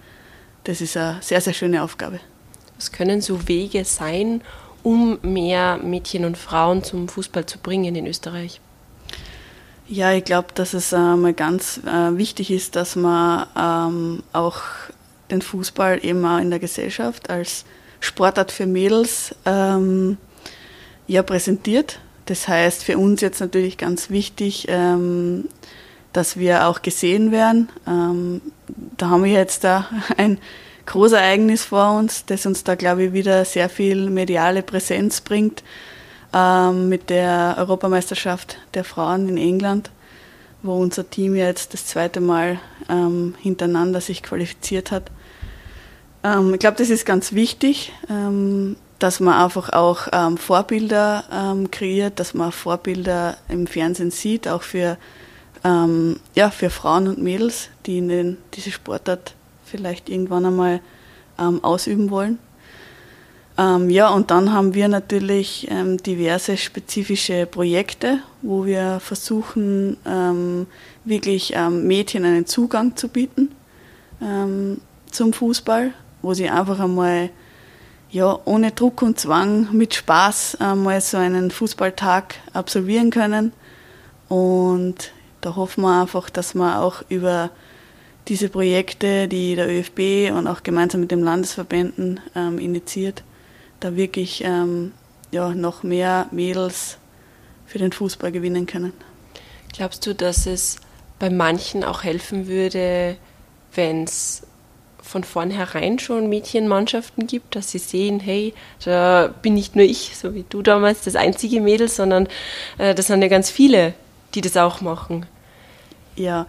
das 0.63 0.81
ist 0.81 0.97
eine 0.97 1.17
sehr, 1.21 1.41
sehr 1.41 1.53
schöne 1.53 1.83
Aufgabe. 1.83 2.19
Was 2.75 2.91
können 2.91 3.21
so 3.21 3.47
Wege 3.47 3.85
sein, 3.85 4.41
um 4.83 5.19
mehr 5.21 5.77
Mädchen 5.77 6.25
und 6.25 6.37
Frauen 6.37 6.83
zum 6.83 7.07
Fußball 7.07 7.45
zu 7.45 7.59
bringen 7.59 7.95
in 7.95 8.07
Österreich? 8.07 8.59
Ja, 9.87 10.11
ich 10.13 10.23
glaube, 10.23 10.47
dass 10.55 10.73
es 10.73 10.93
einmal 10.93 11.33
ganz 11.33 11.79
äh, 11.85 12.17
wichtig 12.17 12.49
ist, 12.49 12.75
dass 12.75 12.95
man 12.95 13.45
ähm, 13.55 14.23
auch 14.33 14.61
den 15.29 15.43
Fußball 15.43 16.03
eben 16.03 16.25
auch 16.25 16.39
in 16.39 16.49
der 16.49 16.59
Gesellschaft 16.59 17.29
als 17.29 17.65
Sportart 17.99 18.51
für 18.51 18.65
Mädels 18.65 19.35
ähm, 19.45 20.17
ja, 21.07 21.23
präsentiert. 21.23 21.99
Das 22.25 22.47
heißt, 22.47 22.83
für 22.83 22.97
uns 22.97 23.21
jetzt 23.21 23.39
natürlich 23.39 23.77
ganz 23.77 24.09
wichtig, 24.09 24.65
ähm, 24.69 25.45
dass 26.13 26.37
wir 26.37 26.67
auch 26.67 26.81
gesehen 26.81 27.31
werden. 27.31 27.69
Ähm, 27.87 28.41
da 28.97 29.09
haben 29.09 29.23
wir 29.23 29.31
jetzt 29.31 29.63
da 29.63 29.87
ein 30.17 30.39
Großereignis 30.85 31.65
vor 31.65 31.97
uns, 31.97 32.25
das 32.25 32.45
uns 32.45 32.63
da, 32.63 32.75
glaube 32.75 33.05
ich, 33.05 33.13
wieder 33.13 33.43
sehr 33.45 33.69
viel 33.69 34.09
mediale 34.09 34.61
Präsenz 34.63 35.21
bringt. 35.21 35.63
ähm, 36.35 36.89
mit 36.89 37.09
der 37.09 37.55
Europameisterschaft 37.57 38.57
der 38.73 38.83
Frauen 38.83 39.29
in 39.29 39.37
England, 39.37 39.89
wo 40.61 40.75
unser 40.75 41.09
Team 41.09 41.35
jetzt 41.35 41.73
das 41.73 41.87
zweite 41.87 42.19
Mal 42.19 42.59
ähm, 42.89 43.35
hintereinander 43.41 44.01
sich 44.01 44.21
qualifiziert 44.21 44.91
hat. 44.91 45.09
Ähm, 46.25 46.55
ich 46.55 46.59
glaube, 46.59 46.77
das 46.77 46.89
ist 46.89 47.05
ganz 47.05 47.33
wichtig, 47.33 47.93
ähm, 48.09 48.75
dass 48.97 49.19
man 49.19 49.35
einfach 49.41 49.69
auch 49.73 50.07
ähm, 50.11 50.37
Vorbilder 50.37 51.23
ähm, 51.31 51.69
kreiert, 51.69 52.19
dass 52.19 52.33
man 52.33 52.51
Vorbilder 52.51 53.37
im 53.47 53.67
Fernsehen 53.67 54.11
sieht, 54.11 54.47
auch 54.47 54.63
für, 54.63 54.97
ja, 56.35 56.51
für 56.51 56.69
Frauen 56.69 57.07
und 57.07 57.17
Mädels, 57.17 57.69
die 57.87 57.97
in 57.97 58.07
den, 58.07 58.37
diese 58.53 58.69
Sportart 58.69 59.33
vielleicht 59.63 60.09
irgendwann 60.09 60.45
einmal 60.45 60.79
ausüben 61.37 62.11
wollen. 62.11 62.37
Ähm, 63.57 63.89
ja, 63.89 64.09
und 64.09 64.29
dann 64.29 64.53
haben 64.53 64.75
wir 64.75 64.87
natürlich 64.89 65.67
ähm, 65.71 65.97
diverse 65.97 66.55
spezifische 66.55 67.47
Projekte, 67.47 68.19
wo 68.43 68.65
wir 68.65 68.99
versuchen, 68.99 69.97
ähm, 70.05 70.67
wirklich 71.03 71.53
ähm, 71.55 71.87
Mädchen 71.87 72.25
einen 72.25 72.45
Zugang 72.45 72.95
zu 72.95 73.07
bieten 73.07 73.55
ähm, 74.21 74.81
zum 75.09 75.33
Fußball, 75.33 75.93
wo 76.25 76.33
sie 76.33 76.49
einfach 76.49 76.79
einmal 76.79 77.29
ja, 78.09 78.39
ohne 78.45 78.71
Druck 78.71 79.01
und 79.01 79.19
Zwang 79.19 79.71
mit 79.73 79.93
Spaß 79.93 80.55
einmal 80.59 81.01
so 81.01 81.17
einen 81.17 81.51
Fußballtag 81.51 82.35
absolvieren 82.53 83.11
können. 83.11 83.53
Und 84.27 85.11
da 85.41 85.55
hoffen 85.55 85.83
wir 85.83 86.01
einfach, 86.01 86.29
dass 86.29 86.55
wir 86.55 86.81
auch 86.81 87.03
über 87.09 87.51
diese 88.27 88.49
Projekte, 88.49 89.27
die 89.27 89.55
der 89.55 89.69
ÖFB 89.69 90.35
und 90.35 90.47
auch 90.47 90.63
gemeinsam 90.63 91.01
mit 91.01 91.11
den 91.11 91.21
Landesverbänden 91.21 92.19
ähm, 92.35 92.57
initiiert, 92.57 93.23
da 93.79 93.95
wirklich 93.95 94.43
ähm, 94.43 94.93
ja, 95.31 95.49
noch 95.49 95.83
mehr 95.83 96.27
Mädels 96.31 96.97
für 97.67 97.77
den 97.77 97.91
Fußball 97.91 98.31
gewinnen 98.31 98.65
können. 98.65 98.93
Glaubst 99.73 100.07
du, 100.07 100.15
dass 100.15 100.47
es 100.47 100.77
bei 101.19 101.29
manchen 101.29 101.83
auch 101.83 102.03
helfen 102.03 102.47
würde, 102.47 103.17
wenn 103.75 104.05
es 104.05 104.44
von 105.05 105.23
vornherein 105.23 105.99
schon 105.99 106.29
Mädchenmannschaften 106.29 107.27
gibt, 107.27 107.55
dass 107.55 107.71
sie 107.71 107.77
sehen, 107.77 108.19
hey, 108.19 108.53
da 108.83 109.33
bin 109.41 109.53
nicht 109.53 109.75
nur 109.75 109.85
ich, 109.85 110.17
so 110.17 110.33
wie 110.33 110.45
du 110.49 110.61
damals, 110.61 111.01
das 111.01 111.15
einzige 111.15 111.61
Mädel, 111.61 111.87
sondern 111.87 112.27
äh, 112.77 112.95
das 112.95 113.07
sind 113.07 113.21
ja 113.21 113.27
ganz 113.27 113.49
viele, 113.49 113.93
die 114.33 114.41
das 114.41 114.57
auch 114.57 114.81
machen. 114.81 115.25
Ja, 116.15 116.47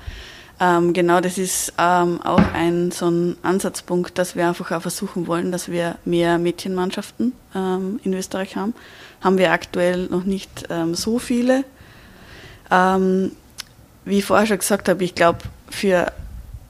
ähm, 0.58 0.94
genau, 0.94 1.20
das 1.20 1.36
ist 1.36 1.74
ähm, 1.78 2.20
auch 2.22 2.42
ein 2.54 2.90
so 2.90 3.10
ein 3.10 3.36
Ansatzpunkt, 3.42 4.16
dass 4.16 4.36
wir 4.36 4.48
einfach 4.48 4.72
auch 4.72 4.82
versuchen 4.82 5.26
wollen, 5.26 5.52
dass 5.52 5.70
wir 5.70 5.96
mehr 6.06 6.38
Mädchenmannschaften 6.38 7.34
ähm, 7.54 8.00
in 8.04 8.14
Österreich 8.14 8.56
haben. 8.56 8.74
Haben 9.20 9.36
wir 9.36 9.52
aktuell 9.52 10.06
noch 10.06 10.24
nicht 10.24 10.64
ähm, 10.70 10.94
so 10.94 11.18
viele. 11.18 11.64
Ähm, 12.70 13.32
wie 14.06 14.18
ich 14.18 14.24
vorher 14.24 14.46
schon 14.46 14.58
gesagt 14.58 14.88
habe, 14.88 15.04
ich 15.04 15.14
glaube, 15.14 15.40
für 15.68 16.12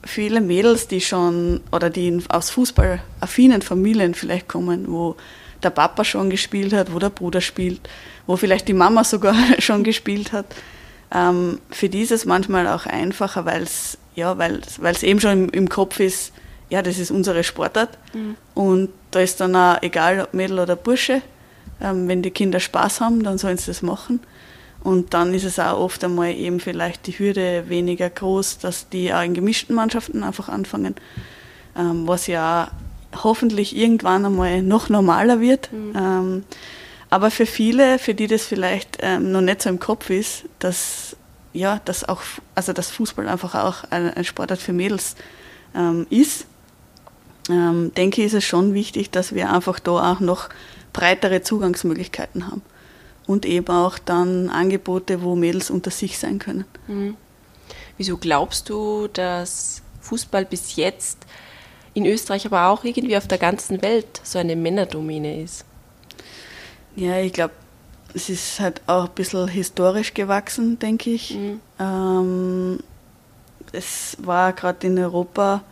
viele 0.07 0.41
Mädels, 0.41 0.87
die 0.87 1.01
schon 1.01 1.61
oder 1.71 1.89
die 1.89 2.19
aus 2.29 2.49
fußballaffinen 2.49 3.61
Familien 3.61 4.13
vielleicht 4.13 4.47
kommen, 4.47 4.85
wo 4.87 5.15
der 5.63 5.69
Papa 5.69 6.03
schon 6.03 6.29
gespielt 6.29 6.73
hat, 6.73 6.93
wo 6.93 6.99
der 6.99 7.09
Bruder 7.09 7.41
spielt, 7.41 7.81
wo 8.25 8.37
vielleicht 8.37 8.67
die 8.67 8.73
Mama 8.73 9.03
sogar 9.03 9.35
schon 9.59 9.83
gespielt 9.83 10.31
hat, 10.31 10.45
ähm, 11.13 11.59
für 11.69 11.89
die 11.89 12.01
ist 12.01 12.11
es 12.11 12.25
manchmal 12.25 12.67
auch 12.67 12.85
einfacher, 12.85 13.45
weil 13.45 13.63
es 13.63 13.97
ja, 14.15 14.37
weil's, 14.37 15.03
eben 15.03 15.21
schon 15.21 15.31
im, 15.31 15.49
im, 15.49 15.69
Kopf 15.69 15.99
ist, 15.99 16.33
ja, 16.69 16.81
das 16.81 16.97
ist 16.97 17.11
unsere 17.11 17.43
Sportart. 17.43 17.97
Mhm. 18.13 18.35
Und 18.55 18.89
da 19.11 19.19
ist 19.19 19.39
dann 19.39 19.55
auch 19.55 19.81
egal, 19.83 20.19
ob 20.21 20.33
Mädel 20.33 20.59
oder 20.59 20.75
Bursche, 20.75 21.21
ähm, 21.79 22.07
wenn 22.07 22.23
die 22.23 22.31
Kinder 22.31 22.59
Spaß 22.59 22.99
haben, 22.99 23.23
dann 23.23 23.37
sollen 23.37 23.57
sie 23.57 23.67
das 23.67 23.83
machen. 23.83 24.19
Und 24.83 25.13
dann 25.13 25.33
ist 25.33 25.43
es 25.43 25.59
auch 25.59 25.79
oft 25.79 26.03
einmal 26.03 26.31
eben 26.33 26.59
vielleicht 26.59 27.07
die 27.07 27.17
Hürde 27.17 27.65
weniger 27.67 28.09
groß, 28.09 28.59
dass 28.59 28.89
die 28.89 29.13
auch 29.13 29.23
in 29.23 29.33
gemischten 29.33 29.75
Mannschaften 29.75 30.23
einfach 30.23 30.49
anfangen, 30.49 30.95
ähm, 31.77 32.07
was 32.07 32.27
ja 32.27 32.71
hoffentlich 33.23 33.75
irgendwann 33.75 34.25
einmal 34.25 34.61
noch 34.61 34.89
normaler 34.89 35.41
wird. 35.41 35.71
Mhm. 35.71 35.93
Ähm, 35.95 36.43
aber 37.09 37.31
für 37.31 37.45
viele, 37.45 37.99
für 37.99 38.13
die 38.13 38.27
das 38.27 38.43
vielleicht 38.45 38.97
ähm, 39.01 39.31
noch 39.31 39.41
nicht 39.41 39.61
so 39.61 39.69
im 39.69 39.79
Kopf 39.79 40.09
ist, 40.09 40.43
dass 40.59 41.15
ja, 41.53 41.81
dass 41.85 42.07
auch, 42.07 42.21
also 42.53 42.71
dass 42.71 42.91
Fußball 42.91 43.27
einfach 43.27 43.55
auch 43.55 43.83
ein, 43.89 44.13
ein 44.13 44.23
Sportart 44.23 44.59
für 44.59 44.73
Mädels 44.73 45.15
ähm, 45.75 46.05
ist, 46.11 46.45
ähm, 47.49 47.91
denke 47.95 48.21
ich, 48.21 48.27
ist 48.27 48.33
es 48.33 48.43
schon 48.43 48.73
wichtig, 48.75 49.09
dass 49.09 49.33
wir 49.33 49.51
einfach 49.51 49.79
da 49.79 50.11
auch 50.11 50.19
noch 50.19 50.49
breitere 50.93 51.41
Zugangsmöglichkeiten 51.41 52.47
haben 52.47 52.61
und 53.27 53.45
eben 53.45 53.67
auch 53.67 53.99
dann 53.99 54.49
Angebote, 54.49 55.21
wo 55.21 55.35
Mädels 55.35 55.69
unter 55.69 55.91
sich 55.91 56.17
sein 56.17 56.39
können. 56.39 56.65
Mhm. 56.87 57.15
Wieso 57.97 58.17
glaubst 58.17 58.69
du, 58.69 59.07
dass 59.07 59.81
Fußball 60.01 60.45
bis 60.45 60.75
jetzt 60.77 61.25
in 61.93 62.05
Österreich, 62.05 62.45
aber 62.45 62.67
auch 62.67 62.83
irgendwie 62.83 63.17
auf 63.17 63.27
der 63.27 63.37
ganzen 63.37 63.81
Welt 63.81 64.21
so 64.23 64.39
eine 64.39 64.55
Männerdomäne 64.55 65.41
ist? 65.41 65.65
Ja, 66.95 67.19
ich 67.19 67.33
glaube, 67.33 67.53
es 68.13 68.29
ist 68.29 68.59
halt 68.59 68.81
auch 68.87 69.05
ein 69.05 69.15
bisschen 69.15 69.47
historisch 69.47 70.13
gewachsen, 70.13 70.79
denke 70.79 71.09
ich. 71.09 71.35
Mhm. 71.35 71.59
Ähm, 71.79 72.79
es 73.71 74.17
war 74.21 74.53
gerade 74.53 74.87
in 74.87 74.97
Europa 74.97 75.63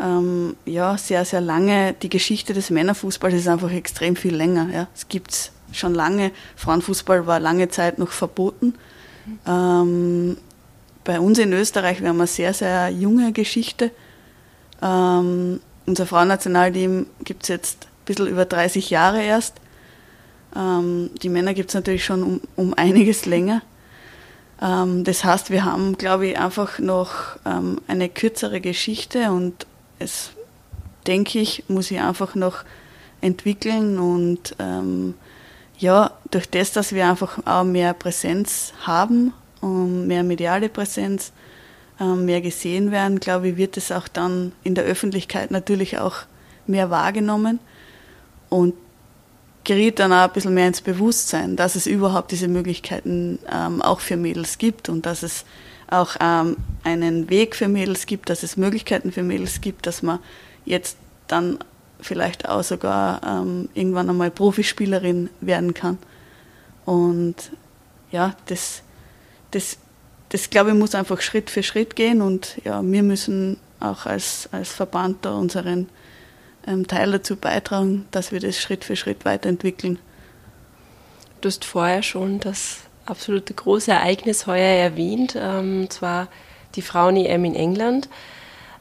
ähm, 0.00 0.56
ja, 0.64 0.96
sehr, 0.98 1.24
sehr 1.24 1.40
lange, 1.40 1.94
die 1.94 2.08
Geschichte 2.08 2.54
des 2.54 2.70
Männerfußballs 2.70 3.34
ist 3.34 3.48
einfach 3.48 3.70
extrem 3.70 4.16
viel 4.16 4.34
länger. 4.34 4.68
Ja. 4.72 4.88
Es 4.94 5.08
gibt 5.08 5.52
schon 5.72 5.94
lange, 5.94 6.32
Frauenfußball 6.56 7.26
war 7.26 7.40
lange 7.40 7.68
Zeit 7.68 7.98
noch 7.98 8.10
verboten. 8.10 8.74
Ähm, 9.46 10.36
bei 11.04 11.18
uns 11.20 11.38
in 11.38 11.52
Österreich, 11.52 12.00
wir 12.00 12.08
haben 12.08 12.20
eine 12.20 12.26
sehr, 12.26 12.54
sehr 12.54 12.90
junge 12.90 13.32
Geschichte. 13.32 13.90
Ähm, 14.80 15.60
unser 15.86 16.06
Frauennationalteam 16.06 17.06
gibt 17.24 17.42
es 17.42 17.48
jetzt 17.48 17.84
ein 17.84 18.04
bisschen 18.04 18.26
über 18.28 18.44
30 18.44 18.90
Jahre 18.90 19.22
erst. 19.22 19.54
Ähm, 20.56 21.10
die 21.22 21.28
Männer 21.28 21.54
gibt 21.54 21.70
es 21.70 21.74
natürlich 21.74 22.04
schon 22.04 22.22
um, 22.22 22.40
um 22.56 22.74
einiges 22.74 23.26
länger. 23.26 23.62
Ähm, 24.60 25.04
das 25.04 25.24
heißt, 25.24 25.50
wir 25.50 25.64
haben, 25.64 25.98
glaube 25.98 26.28
ich, 26.28 26.38
einfach 26.38 26.78
noch 26.78 27.36
ähm, 27.44 27.80
eine 27.88 28.08
kürzere 28.08 28.60
Geschichte 28.60 29.32
und 29.32 29.66
es, 29.98 30.30
denke 31.06 31.40
ich, 31.40 31.64
muss 31.68 31.90
ich 31.90 32.00
einfach 32.00 32.34
noch 32.34 32.64
entwickeln 33.20 33.98
und 33.98 34.54
ähm, 34.58 35.14
ja, 35.82 36.12
durch 36.30 36.48
das, 36.48 36.72
dass 36.72 36.92
wir 36.92 37.08
einfach 37.08 37.44
auch 37.44 37.64
mehr 37.64 37.92
Präsenz 37.92 38.72
haben, 38.82 39.32
mehr 39.60 40.22
mediale 40.22 40.68
Präsenz, 40.68 41.32
ähm, 42.00 42.24
mehr 42.24 42.40
gesehen 42.40 42.92
werden, 42.92 43.18
glaube 43.18 43.48
ich, 43.48 43.56
wird 43.56 43.76
es 43.76 43.90
auch 43.90 44.06
dann 44.06 44.52
in 44.62 44.76
der 44.76 44.84
Öffentlichkeit 44.84 45.50
natürlich 45.50 45.98
auch 45.98 46.18
mehr 46.68 46.90
wahrgenommen. 46.90 47.58
Und 48.48 48.74
geriet 49.64 49.98
dann 49.98 50.12
auch 50.12 50.28
ein 50.28 50.32
bisschen 50.32 50.54
mehr 50.54 50.68
ins 50.68 50.82
Bewusstsein, 50.82 51.56
dass 51.56 51.74
es 51.74 51.88
überhaupt 51.88 52.30
diese 52.30 52.48
Möglichkeiten 52.48 53.40
ähm, 53.52 53.82
auch 53.82 53.98
für 53.98 54.16
Mädels 54.16 54.58
gibt 54.58 54.88
und 54.88 55.04
dass 55.04 55.24
es 55.24 55.44
auch 55.88 56.14
ähm, 56.20 56.56
einen 56.84 57.28
Weg 57.28 57.56
für 57.56 57.66
Mädels 57.66 58.06
gibt, 58.06 58.30
dass 58.30 58.44
es 58.44 58.56
Möglichkeiten 58.56 59.10
für 59.10 59.22
Mädels 59.24 59.60
gibt, 59.60 59.86
dass 59.86 60.02
man 60.02 60.20
jetzt 60.64 60.96
dann 61.26 61.58
vielleicht 62.02 62.48
auch 62.48 62.62
sogar 62.62 63.20
ähm, 63.24 63.68
irgendwann 63.74 64.10
einmal 64.10 64.30
Profispielerin 64.30 65.30
werden 65.40 65.74
kann. 65.74 65.98
Und 66.84 67.36
ja, 68.10 68.34
das, 68.46 68.82
das, 69.52 69.78
das 70.28 70.50
glaube 70.50 70.70
ich 70.70 70.76
muss 70.76 70.94
einfach 70.94 71.20
Schritt 71.20 71.50
für 71.50 71.62
Schritt 71.62 71.96
gehen 71.96 72.20
und 72.20 72.58
ja, 72.64 72.82
wir 72.82 73.02
müssen 73.02 73.58
auch 73.80 74.06
als, 74.06 74.48
als 74.52 74.72
Verband 74.72 75.24
da 75.24 75.34
unseren 75.34 75.88
ähm, 76.66 76.86
Teil 76.86 77.12
dazu 77.12 77.36
beitragen, 77.36 78.06
dass 78.10 78.32
wir 78.32 78.40
das 78.40 78.58
Schritt 78.58 78.84
für 78.84 78.96
Schritt 78.96 79.24
weiterentwickeln. 79.24 79.98
Du 81.40 81.48
hast 81.48 81.64
vorher 81.64 82.02
schon 82.02 82.38
das 82.38 82.78
absolute 83.04 83.52
große 83.54 83.90
Ereignis 83.90 84.46
heuer 84.46 84.76
erwähnt, 84.76 85.34
ähm, 85.36 85.90
zwar 85.90 86.28
die 86.74 86.82
Frauen-EM 86.82 87.44
in 87.44 87.54
England. 87.54 88.08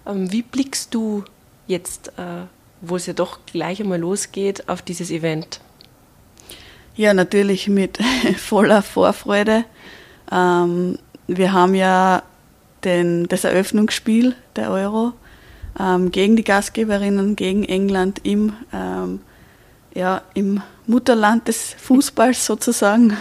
Ähm, 0.06 0.32
wie 0.32 0.44
blickst 0.44 0.94
du 0.94 1.24
jetzt, 1.68 2.10
äh, 2.18 2.44
wo 2.82 2.96
es 2.96 3.06
ja 3.06 3.14
doch 3.14 3.40
gleich 3.46 3.82
einmal 3.82 4.00
losgeht, 4.00 4.68
auf 4.68 4.82
dieses 4.82 5.12
Event? 5.12 5.60
Ja, 6.96 7.14
natürlich 7.14 7.68
mit 7.68 8.00
voller 8.38 8.82
Vorfreude. 8.82 9.64
Ähm, 10.32 10.98
wir 11.28 11.54
haben 11.54 11.76
ja 11.76 12.24
den, 12.84 13.28
das 13.28 13.44
Eröffnungsspiel 13.44 14.36
der 14.56 14.72
Euro 14.72 15.14
ähm, 15.80 16.12
gegen 16.12 16.36
die 16.36 16.44
Gastgeberinnen, 16.44 17.36
gegen 17.36 17.64
England 17.64 18.20
im, 18.24 18.54
ähm, 18.74 19.22
ja, 19.94 20.22
im 20.34 20.62
Mutterland 20.88 21.48
des 21.48 21.76
Fußballs 21.78 22.46
sozusagen. 22.46 23.16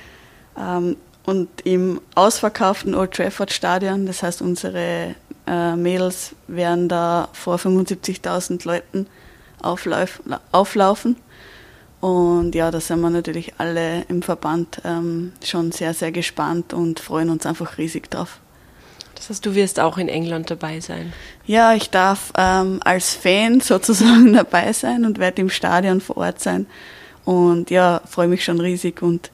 ähm, 0.58 0.96
und 1.26 1.48
im 1.64 2.00
ausverkauften 2.14 2.94
Old 2.94 3.12
Trafford 3.12 3.52
Stadion, 3.52 4.06
das 4.06 4.22
heißt 4.22 4.42
unsere 4.42 5.14
äh, 5.50 5.74
Mädels 5.74 6.36
werden 6.46 6.88
da 6.88 7.28
vor 7.32 7.56
75.000 7.56 8.64
Leuten 8.66 9.06
auflauf, 9.60 10.22
auflaufen. 10.52 11.16
Und 12.00 12.54
ja, 12.54 12.70
da 12.70 12.80
sind 12.80 13.00
wir 13.00 13.10
natürlich 13.10 13.54
alle 13.58 14.02
im 14.08 14.22
Verband 14.22 14.80
ähm, 14.84 15.32
schon 15.44 15.72
sehr, 15.72 15.92
sehr 15.92 16.12
gespannt 16.12 16.72
und 16.72 17.00
freuen 17.00 17.28
uns 17.30 17.44
einfach 17.44 17.76
riesig 17.78 18.10
drauf. 18.10 18.38
Das 19.16 19.28
heißt, 19.28 19.44
du 19.44 19.54
wirst 19.54 19.80
auch 19.80 19.98
in 19.98 20.08
England 20.08 20.50
dabei 20.50 20.80
sein? 20.80 21.12
Ja, 21.44 21.74
ich 21.74 21.90
darf 21.90 22.32
ähm, 22.38 22.80
als 22.84 23.14
Fan 23.14 23.60
sozusagen 23.60 24.32
dabei 24.32 24.72
sein 24.72 25.04
und 25.04 25.18
werde 25.18 25.42
im 25.42 25.50
Stadion 25.50 26.00
vor 26.00 26.18
Ort 26.18 26.40
sein. 26.40 26.66
Und 27.24 27.70
ja, 27.70 28.00
freue 28.08 28.28
mich 28.28 28.44
schon 28.44 28.60
riesig 28.60 29.02
und 29.02 29.30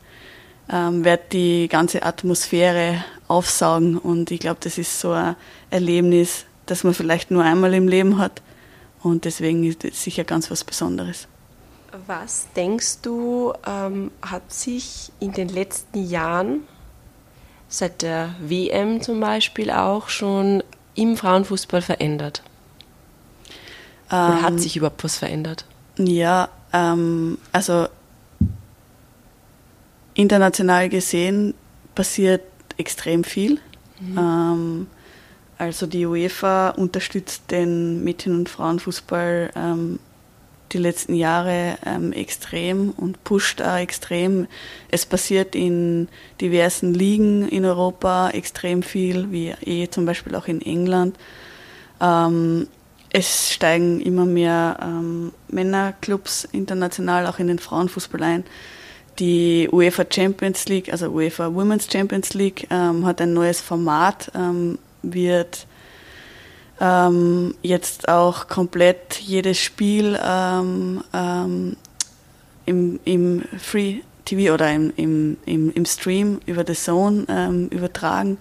ähm, 0.73 1.05
werde 1.05 1.23
die 1.31 1.69
ganze 1.69 2.03
Atmosphäre 2.03 3.05
aufsaugen. 3.29 3.97
Und 3.97 4.33
ich 4.33 4.41
glaube, 4.41 4.59
das 4.61 4.77
ist 4.79 4.99
so 4.99 5.13
ein 5.13 5.37
Erlebnis, 5.71 6.45
das 6.67 6.85
man 6.85 6.95
vielleicht 6.95 7.31
nur 7.31 7.43
einmal 7.43 7.75
im 7.75 7.89
Leben 7.89 8.19
hat. 8.19 8.43
Und 9.03 9.25
deswegen 9.25 9.65
ist 9.65 9.85
es 9.85 10.03
sicher 10.03 10.25
ganz 10.25 10.51
was 10.51 10.65
Besonderes. 10.65 11.29
Was 12.07 12.49
denkst 12.55 13.01
du, 13.03 13.53
ähm, 13.67 14.11
hat 14.23 14.53
sich 14.53 15.13
in 15.21 15.33
den 15.33 15.49
letzten 15.49 16.07
Jahren, 16.09 16.63
seit 17.69 18.03
der 18.03 18.35
WM 18.41 19.01
zum 19.01 19.21
Beispiel 19.21 19.71
auch, 19.71 20.09
schon 20.09 20.63
im 20.95 21.17
Frauenfußball 21.17 21.83
verändert? 21.83 22.43
Oder 24.09 24.37
ähm, 24.39 24.43
hat 24.43 24.61
sich 24.61 24.77
überhaupt 24.77 25.05
was 25.05 25.17
verändert? 25.17 25.65
Ja, 25.99 26.49
ähm, 26.73 27.39
also 27.53 27.87
international 30.15 30.89
gesehen 30.89 31.55
passiert 31.95 32.43
extrem 32.77 33.25
viel. 33.25 33.61
Mhm. 34.01 34.87
Also 35.59 35.87
die 35.87 36.05
UEFA 36.05 36.71
unterstützt 36.71 37.51
den 37.51 38.05
Mädchen- 38.05 38.37
und 38.37 38.49
Frauenfußball 38.49 39.51
ähm, 39.57 39.99
die 40.73 40.79
letzten 40.79 41.15
Jahre 41.15 41.79
ähm, 41.87 42.13
extrem 42.13 42.91
und 42.91 43.23
pusht 43.25 43.63
auch 43.63 43.77
extrem. 43.77 44.47
Es 44.91 45.07
passiert 45.07 45.55
in 45.55 46.09
diversen 46.41 46.93
Ligen 46.93 47.49
in 47.49 47.65
Europa 47.65 48.31
extrem 48.31 48.83
viel, 48.83 49.31
wie 49.31 49.55
eh 49.65 49.89
zum 49.89 50.05
Beispiel 50.05 50.35
auch 50.35 50.49
in 50.49 50.61
England. 50.61 51.17
Ähm, 52.01 52.67
es 53.11 53.53
steigen 53.53 54.01
immer 54.01 54.27
mehr 54.27 54.79
ähm, 54.83 55.33
Männerclubs 55.49 56.47
international 56.53 57.27
auch 57.27 57.39
in 57.39 57.47
den 57.47 57.59
Frauenfußball 57.59 58.23
ein. 58.23 58.45
Die 59.19 59.69
UEFA 59.73 60.05
Champions 60.13 60.67
League, 60.67 60.93
also 60.93 61.09
UEFA 61.09 61.55
Women's 61.55 61.89
Champions 61.91 62.35
League, 62.35 62.67
ähm, 62.71 63.07
hat 63.07 63.21
ein 63.23 63.33
neues 63.33 63.63
Format, 63.63 64.31
ähm, 64.35 64.79
wird 65.13 65.67
ähm, 66.81 67.55
jetzt 67.63 68.09
auch 68.09 68.49
komplett 68.49 69.19
jedes 69.21 69.59
Spiel 69.59 70.19
ähm, 70.23 71.03
ähm, 71.13 71.77
im, 72.67 73.01
im 73.05 73.43
Free 73.59 74.01
TV 74.25 74.53
oder 74.53 74.73
im, 74.73 74.93
im, 74.97 75.37
im, 75.47 75.73
im 75.73 75.87
Stream 75.87 76.41
über 76.47 76.65
The 76.67 76.75
Zone 76.75 77.25
ähm, 77.29 77.69
übertragen. 77.69 78.39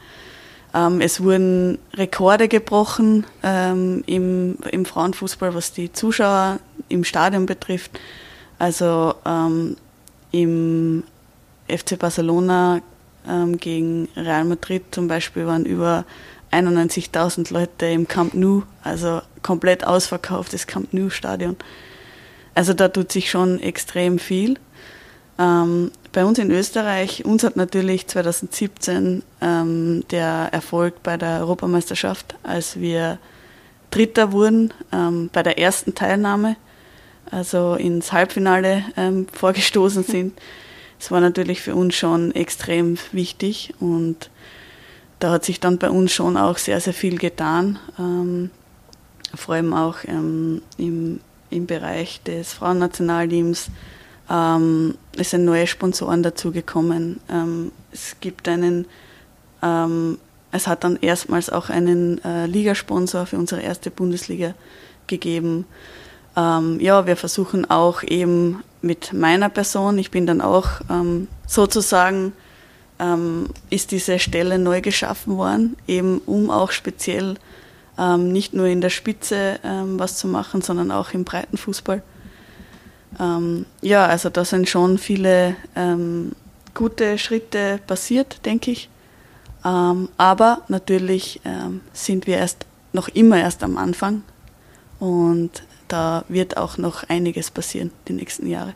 Ähm, 0.74 1.00
es 1.00 1.22
wurden 1.22 1.78
Rekorde 1.94 2.48
gebrochen 2.48 3.26
ähm, 3.44 4.04
im, 4.08 4.58
im 4.72 4.86
Frauenfußball, 4.86 5.54
was 5.54 5.72
die 5.72 5.94
Zuschauer 5.94 6.60
im 6.90 7.04
Stadion 7.04 7.46
betrifft. 7.46 7.92
Also 8.58 9.16
im 10.32 11.04
FC 11.68 12.00
Barcelona 12.00 12.82
gegen 13.60 14.08
Real 14.16 14.46
Madrid 14.46 14.84
zum 14.92 15.10
Beispiel 15.10 15.46
waren 15.46 15.66
über 15.66 16.06
91.000 16.56 17.54
Leute 17.54 17.88
im 17.88 18.08
Camp 18.08 18.34
Nou, 18.34 18.64
also 18.84 19.22
komplett 19.42 19.86
ausverkauftes 19.86 20.68
Camp 20.68 20.94
Nou 20.94 21.10
Stadion. 21.10 21.58
Also 22.54 22.74
da 22.74 22.88
tut 22.88 23.12
sich 23.12 23.30
schon 23.30 23.60
extrem 23.60 24.20
viel. 24.20 24.58
Ähm, 25.38 25.92
bei 26.14 26.24
uns 26.24 26.40
in 26.40 26.50
Österreich, 26.50 27.26
uns 27.26 27.44
hat 27.44 27.58
natürlich 27.58 28.08
2017 28.08 29.22
ähm, 29.42 30.04
der 30.10 30.50
Erfolg 30.52 31.04
bei 31.04 31.18
der 31.18 31.40
Europameisterschaft, 31.42 32.36
als 32.44 32.80
wir 32.80 33.20
Dritter 33.92 34.32
wurden 34.32 34.74
ähm, 34.92 35.30
bei 35.32 35.44
der 35.44 35.60
ersten 35.60 35.94
Teilnahme, 35.94 36.56
also 37.32 37.76
ins 37.76 38.14
Halbfinale 38.14 38.84
ähm, 38.96 39.28
vorgestoßen 39.32 40.04
sind. 40.04 40.40
Es 41.00 41.12
war 41.12 41.20
natürlich 41.20 41.62
für 41.62 41.76
uns 41.76 41.96
schon 41.96 42.34
extrem 42.34 42.98
wichtig 43.12 43.74
und 43.80 44.30
da 45.26 45.32
hat 45.32 45.44
sich 45.44 45.60
dann 45.60 45.80
bei 45.80 45.90
uns 45.90 46.12
schon 46.12 46.38
auch 46.38 46.60
sehr, 46.60 46.80
sehr 46.80 46.94
viel 46.94 47.18
getan. 47.18 47.80
Ähm, 47.98 48.52
vor 49.34 49.56
allem 49.56 49.74
auch 49.74 49.96
ähm, 50.08 50.62
im, 50.78 51.20
im 51.50 51.66
Bereich 51.66 52.22
des 52.22 52.54
Frauennationalteams. 52.54 53.70
Ähm, 54.30 54.94
es 55.18 55.32
sind 55.32 55.46
neue 55.46 55.66
Sponsoren 55.66 56.22
dazugekommen. 56.22 57.22
Ähm, 57.28 57.72
es 57.92 58.18
gibt 58.22 58.48
einen, 58.48 58.86
ähm, 59.64 60.20
es 60.52 60.68
hat 60.68 60.84
dann 60.84 60.96
erstmals 60.98 61.50
auch 61.50 61.72
einen 61.72 62.24
äh, 62.24 62.46
Ligasponsor 62.46 63.26
für 63.26 63.40
unsere 63.40 63.62
erste 63.62 63.90
Bundesliga 63.90 64.54
gegeben. 65.08 65.66
Ähm, 66.38 66.80
ja, 66.80 67.08
wir 67.08 67.18
versuchen 67.18 67.68
auch 67.68 68.04
eben 68.04 68.64
mit 68.84 69.12
meiner 69.12 69.50
Person, 69.50 69.98
ich 69.98 70.12
bin 70.12 70.28
dann 70.28 70.42
auch 70.42 70.82
ähm, 70.88 71.30
sozusagen 71.48 72.34
ähm, 73.00 73.50
ist 73.70 73.92
diese 73.92 74.20
Stelle 74.20 74.58
neu 74.60 74.82
geschaffen 74.82 75.38
worden, 75.38 75.76
eben 75.88 76.20
um 76.26 76.50
auch 76.50 76.72
speziell 76.72 77.36
ähm, 77.98 78.32
nicht 78.32 78.54
nur 78.54 78.68
in 78.68 78.82
der 78.82 78.90
Spitze 78.90 79.60
ähm, 79.64 80.00
was 80.00 80.18
zu 80.18 80.28
machen, 80.28 80.62
sondern 80.62 80.92
auch 80.92 81.12
im 81.12 81.24
Breitenfußball. 81.24 82.02
Ähm, 83.20 83.66
ja, 83.82 84.06
also 84.06 84.30
da 84.30 84.46
sind 84.46 84.70
schon 84.70 84.98
viele 84.98 85.56
ähm, 85.76 86.34
gute 86.74 87.18
Schritte 87.18 87.80
passiert, 87.86 88.46
denke 88.46 88.72
ich. 88.72 88.90
Ähm, 89.64 90.10
aber 90.18 90.62
natürlich 90.68 91.42
sind 91.94 92.28
wir 92.28 92.38
erst 92.38 92.66
noch 92.94 93.08
immer 93.10 93.38
erst 93.38 93.64
am 93.64 93.78
Anfang 93.78 94.24
und 95.00 95.64
da 95.88 96.24
wird 96.28 96.58
auch 96.58 96.78
noch 96.78 97.04
einiges 97.10 97.52
passieren 97.52 97.92
die 98.08 98.14
nächsten 98.14 98.48
Jahre. 98.48 98.74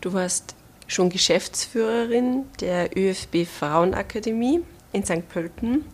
Du 0.00 0.12
warst 0.12 0.54
schon 0.86 1.10
Geschäftsführerin 1.10 2.44
der 2.60 2.96
ÖFB 2.96 3.46
Frauenakademie 3.46 4.62
in 4.92 5.04
St. 5.04 5.28
Pölten. 5.28 5.84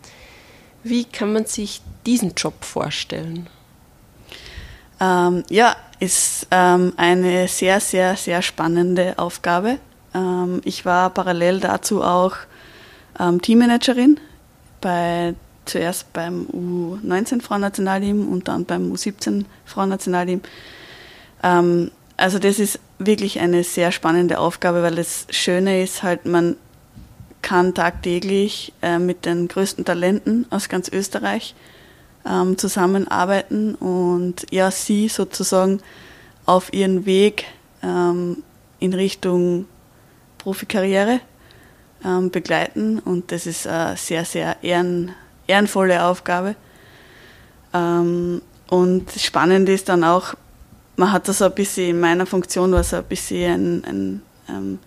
Wie 0.83 1.05
kann 1.05 1.33
man 1.33 1.45
sich 1.45 1.81
diesen 2.05 2.33
Job 2.35 2.63
vorstellen? 2.63 3.47
Ähm, 4.99 5.43
ja, 5.49 5.75
ist 5.99 6.47
ähm, 6.51 6.93
eine 6.97 7.47
sehr, 7.47 7.79
sehr, 7.79 8.15
sehr 8.15 8.41
spannende 8.41 9.17
Aufgabe. 9.17 9.77
Ähm, 10.13 10.61
ich 10.63 10.85
war 10.85 11.09
parallel 11.09 11.59
dazu 11.59 12.03
auch 12.03 12.35
ähm, 13.19 13.41
Teammanagerin 13.41 14.19
bei 14.79 15.35
zuerst 15.65 16.11
beim 16.13 16.47
U19 16.51 17.41
Frauennationalteam 17.41 18.27
und 18.27 18.47
dann 18.47 18.65
beim 18.65 18.91
U17 18.91 19.45
Frauennationalteam. 19.65 20.41
Ähm, 21.43 21.91
also 22.21 22.37
das 22.37 22.59
ist 22.59 22.79
wirklich 22.99 23.39
eine 23.39 23.63
sehr 23.63 23.91
spannende 23.91 24.39
Aufgabe, 24.39 24.83
weil 24.83 24.95
das 24.95 25.25
Schöne 25.31 25.81
ist 25.81 26.03
halt, 26.03 26.25
man 26.25 26.55
kann 27.41 27.73
tagtäglich 27.73 28.73
äh, 28.83 28.99
mit 28.99 29.25
den 29.25 29.47
größten 29.47 29.85
Talenten 29.85 30.45
aus 30.51 30.69
ganz 30.69 30.87
Österreich 30.87 31.55
ähm, 32.23 32.59
zusammenarbeiten 32.59 33.73
und 33.73 34.45
ja, 34.51 34.69
sie 34.69 35.07
sozusagen 35.07 35.81
auf 36.45 36.71
ihren 36.71 37.07
Weg 37.07 37.45
ähm, 37.81 38.43
in 38.79 38.93
Richtung 38.93 39.65
Profikarriere 40.37 41.21
ähm, 42.05 42.29
begleiten 42.29 42.99
und 42.99 43.31
das 43.31 43.47
ist 43.47 43.65
eine 43.65 43.97
sehr, 43.97 44.25
sehr 44.25 44.57
ehren, 44.61 45.11
ehrenvolle 45.47 46.03
Aufgabe. 46.05 46.55
Und 47.73 49.05
spannend 49.15 49.69
ist 49.69 49.87
dann 49.87 50.03
auch, 50.03 50.33
man 51.01 51.11
hat 51.11 51.27
das 51.27 51.41
ein 51.41 51.51
bisschen 51.53 51.89
in 51.89 51.99
meiner 51.99 52.27
Funktion 52.27 52.71
war 52.73 52.83
so 52.83 52.97
ein 52.97 53.03
bisschen 53.05 53.83
ein, 53.83 53.83
ein, 53.83 54.21
ähm, 54.47 54.79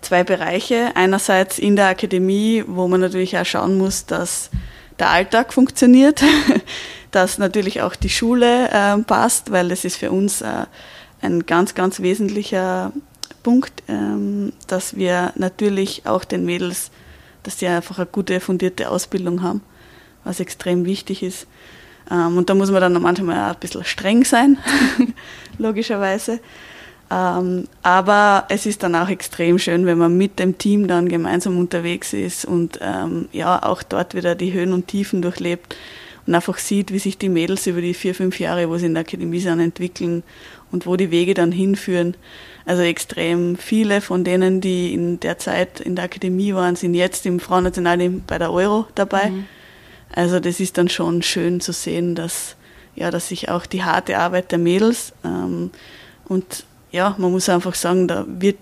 zwei 0.00 0.24
Bereiche. 0.24 0.90
Einerseits 0.96 1.60
in 1.60 1.76
der 1.76 1.86
Akademie, 1.86 2.64
wo 2.66 2.88
man 2.88 3.00
natürlich 3.00 3.38
auch 3.38 3.46
schauen 3.46 3.78
muss, 3.78 4.06
dass 4.06 4.50
der 4.98 5.10
Alltag 5.10 5.52
funktioniert, 5.52 6.24
dass 7.12 7.38
natürlich 7.38 7.80
auch 7.80 7.94
die 7.94 8.08
Schule 8.08 8.70
äh, 8.70 8.98
passt, 9.04 9.52
weil 9.52 9.68
das 9.68 9.84
ist 9.84 9.98
für 9.98 10.10
uns 10.10 10.42
äh, 10.42 10.66
ein 11.22 11.46
ganz, 11.46 11.76
ganz 11.76 12.00
wesentlicher 12.00 12.92
Punkt, 13.44 13.84
ähm, 13.86 14.52
dass 14.66 14.96
wir 14.96 15.32
natürlich 15.36 16.06
auch 16.06 16.24
den 16.24 16.44
Mädels, 16.44 16.90
dass 17.44 17.56
die 17.56 17.68
einfach 17.68 17.98
eine 17.98 18.06
gute, 18.06 18.40
fundierte 18.40 18.90
Ausbildung 18.90 19.42
haben, 19.44 19.62
was 20.24 20.40
extrem 20.40 20.84
wichtig 20.86 21.22
ist. 21.22 21.46
Ähm, 22.10 22.38
und 22.38 22.48
da 22.48 22.54
muss 22.54 22.70
man 22.70 22.80
dann 22.80 23.00
manchmal 23.00 23.50
auch 23.50 23.54
ein 23.54 23.60
bisschen 23.60 23.84
streng 23.84 24.24
sein, 24.24 24.58
logischerweise. 25.58 26.40
Ähm, 27.10 27.66
aber 27.82 28.46
es 28.50 28.66
ist 28.66 28.84
dann 28.84 28.94
auch 28.94 29.08
extrem 29.08 29.58
schön, 29.58 29.84
wenn 29.84 29.98
man 29.98 30.16
mit 30.16 30.38
dem 30.38 30.58
Team 30.58 30.86
dann 30.86 31.08
gemeinsam 31.08 31.58
unterwegs 31.58 32.12
ist 32.12 32.44
und 32.44 32.78
ähm, 32.80 33.28
ja 33.32 33.60
auch 33.64 33.82
dort 33.82 34.14
wieder 34.14 34.36
die 34.36 34.52
Höhen 34.52 34.72
und 34.72 34.86
Tiefen 34.86 35.20
durchlebt. 35.20 35.76
und 36.26 36.34
einfach 36.36 36.58
sieht, 36.58 36.92
wie 36.92 37.00
sich 37.00 37.18
die 37.18 37.28
Mädels 37.28 37.66
über 37.66 37.80
die 37.80 37.94
vier, 37.94 38.14
fünf 38.14 38.38
Jahre, 38.38 38.68
wo 38.68 38.78
sie 38.78 38.86
in 38.86 38.94
der 38.94 39.00
Akademie 39.00 39.40
sind, 39.40 39.58
entwickeln 39.58 40.22
und 40.70 40.86
wo 40.86 40.94
die 40.94 41.10
Wege 41.10 41.34
dann 41.34 41.50
hinführen. 41.50 42.14
Also 42.64 42.82
extrem 42.82 43.56
viele 43.56 44.00
von 44.00 44.22
denen, 44.22 44.60
die 44.60 44.94
in 44.94 45.18
der 45.18 45.38
Zeit 45.38 45.80
in 45.80 45.96
der 45.96 46.04
Akademie 46.04 46.54
waren, 46.54 46.76
sind 46.76 46.94
jetzt 46.94 47.26
im 47.26 47.40
Frauennationalteam 47.40 48.22
bei 48.24 48.38
der 48.38 48.52
Euro 48.52 48.86
dabei. 48.94 49.30
Mhm. 49.30 49.46
Also 50.14 50.40
das 50.40 50.60
ist 50.60 50.78
dann 50.78 50.88
schon 50.88 51.22
schön 51.22 51.60
zu 51.60 51.72
sehen, 51.72 52.14
dass 52.14 52.56
ja, 52.96 53.10
dass 53.10 53.28
sich 53.28 53.48
auch 53.48 53.66
die 53.66 53.84
harte 53.84 54.18
Arbeit 54.18 54.52
der 54.52 54.58
Mädels 54.58 55.12
ähm, 55.24 55.70
und 56.26 56.64
ja, 56.92 57.14
man 57.18 57.30
muss 57.30 57.48
einfach 57.48 57.74
sagen, 57.74 58.08
da 58.08 58.24
wird 58.26 58.58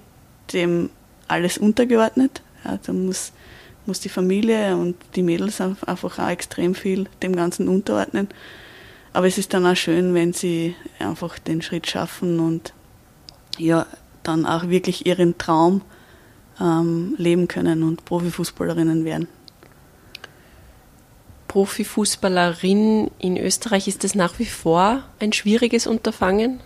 dem 0.53 0.91
alles 1.29 1.59
untergeordnet. 1.59 2.43
Ja, 2.65 2.79
da 2.85 2.93
muss, 2.93 3.33
muss 3.87 4.01
die 4.01 4.09
Familie 4.09 4.77
und 4.77 4.97
die 5.15 5.23
Mädels 5.23 5.61
einfach 5.61 6.19
auch 6.19 6.29
extrem 6.29 6.75
viel 6.75 7.07
dem 7.23 7.35
Ganzen 7.35 7.69
unterordnen. 7.69 8.29
Aber 9.13 9.27
es 9.27 9.39
ist 9.39 9.55
dann 9.55 9.67
auch 9.67 9.77
schön, 9.77 10.15
wenn 10.15 10.33
sie 10.33 10.75
einfach 10.99 11.39
den 11.39 11.63
Schritt 11.63 11.87
schaffen 11.87 12.39
und 12.41 12.73
ja, 13.57 13.87
dann 14.23 14.47
auch 14.47 14.69
wirklich 14.69 15.07
ihren 15.07 15.39
Traum 15.39 15.83
ähm, 16.61 17.15
leben 17.17 17.49
können 17.49 17.83
und 17.83 18.05
Profifußballerinnen 18.05 19.05
werden. 19.05 19.29
Profifußballerin 21.59 23.11
in 23.19 23.37
Österreich, 23.37 23.89
ist 23.89 24.05
das 24.05 24.15
nach 24.15 24.39
wie 24.39 24.47
vor 24.47 25.03
ein 25.19 25.33
schwieriges 25.33 25.89
Unterfangen? 25.89 26.61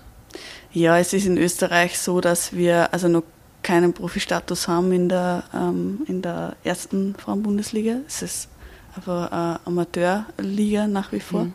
Ja, 0.70 0.98
es 0.98 1.14
ist 1.14 1.24
in 1.24 1.38
Österreich 1.38 1.98
so, 1.98 2.20
dass 2.20 2.52
wir 2.52 2.92
also 2.92 3.08
noch 3.08 3.22
keinen 3.62 3.94
Profistatus 3.94 4.68
haben 4.68 4.92
in 4.92 5.08
der, 5.08 5.44
ähm, 5.54 6.02
in 6.08 6.20
der 6.20 6.56
ersten 6.62 7.14
Frauenbundesliga. 7.14 8.00
Es 8.06 8.20
ist 8.20 8.48
aber 8.94 9.32
eine 9.32 9.60
Amateurliga 9.64 10.86
nach 10.86 11.10
wie 11.12 11.20
vor. 11.20 11.44
Mhm. 11.44 11.52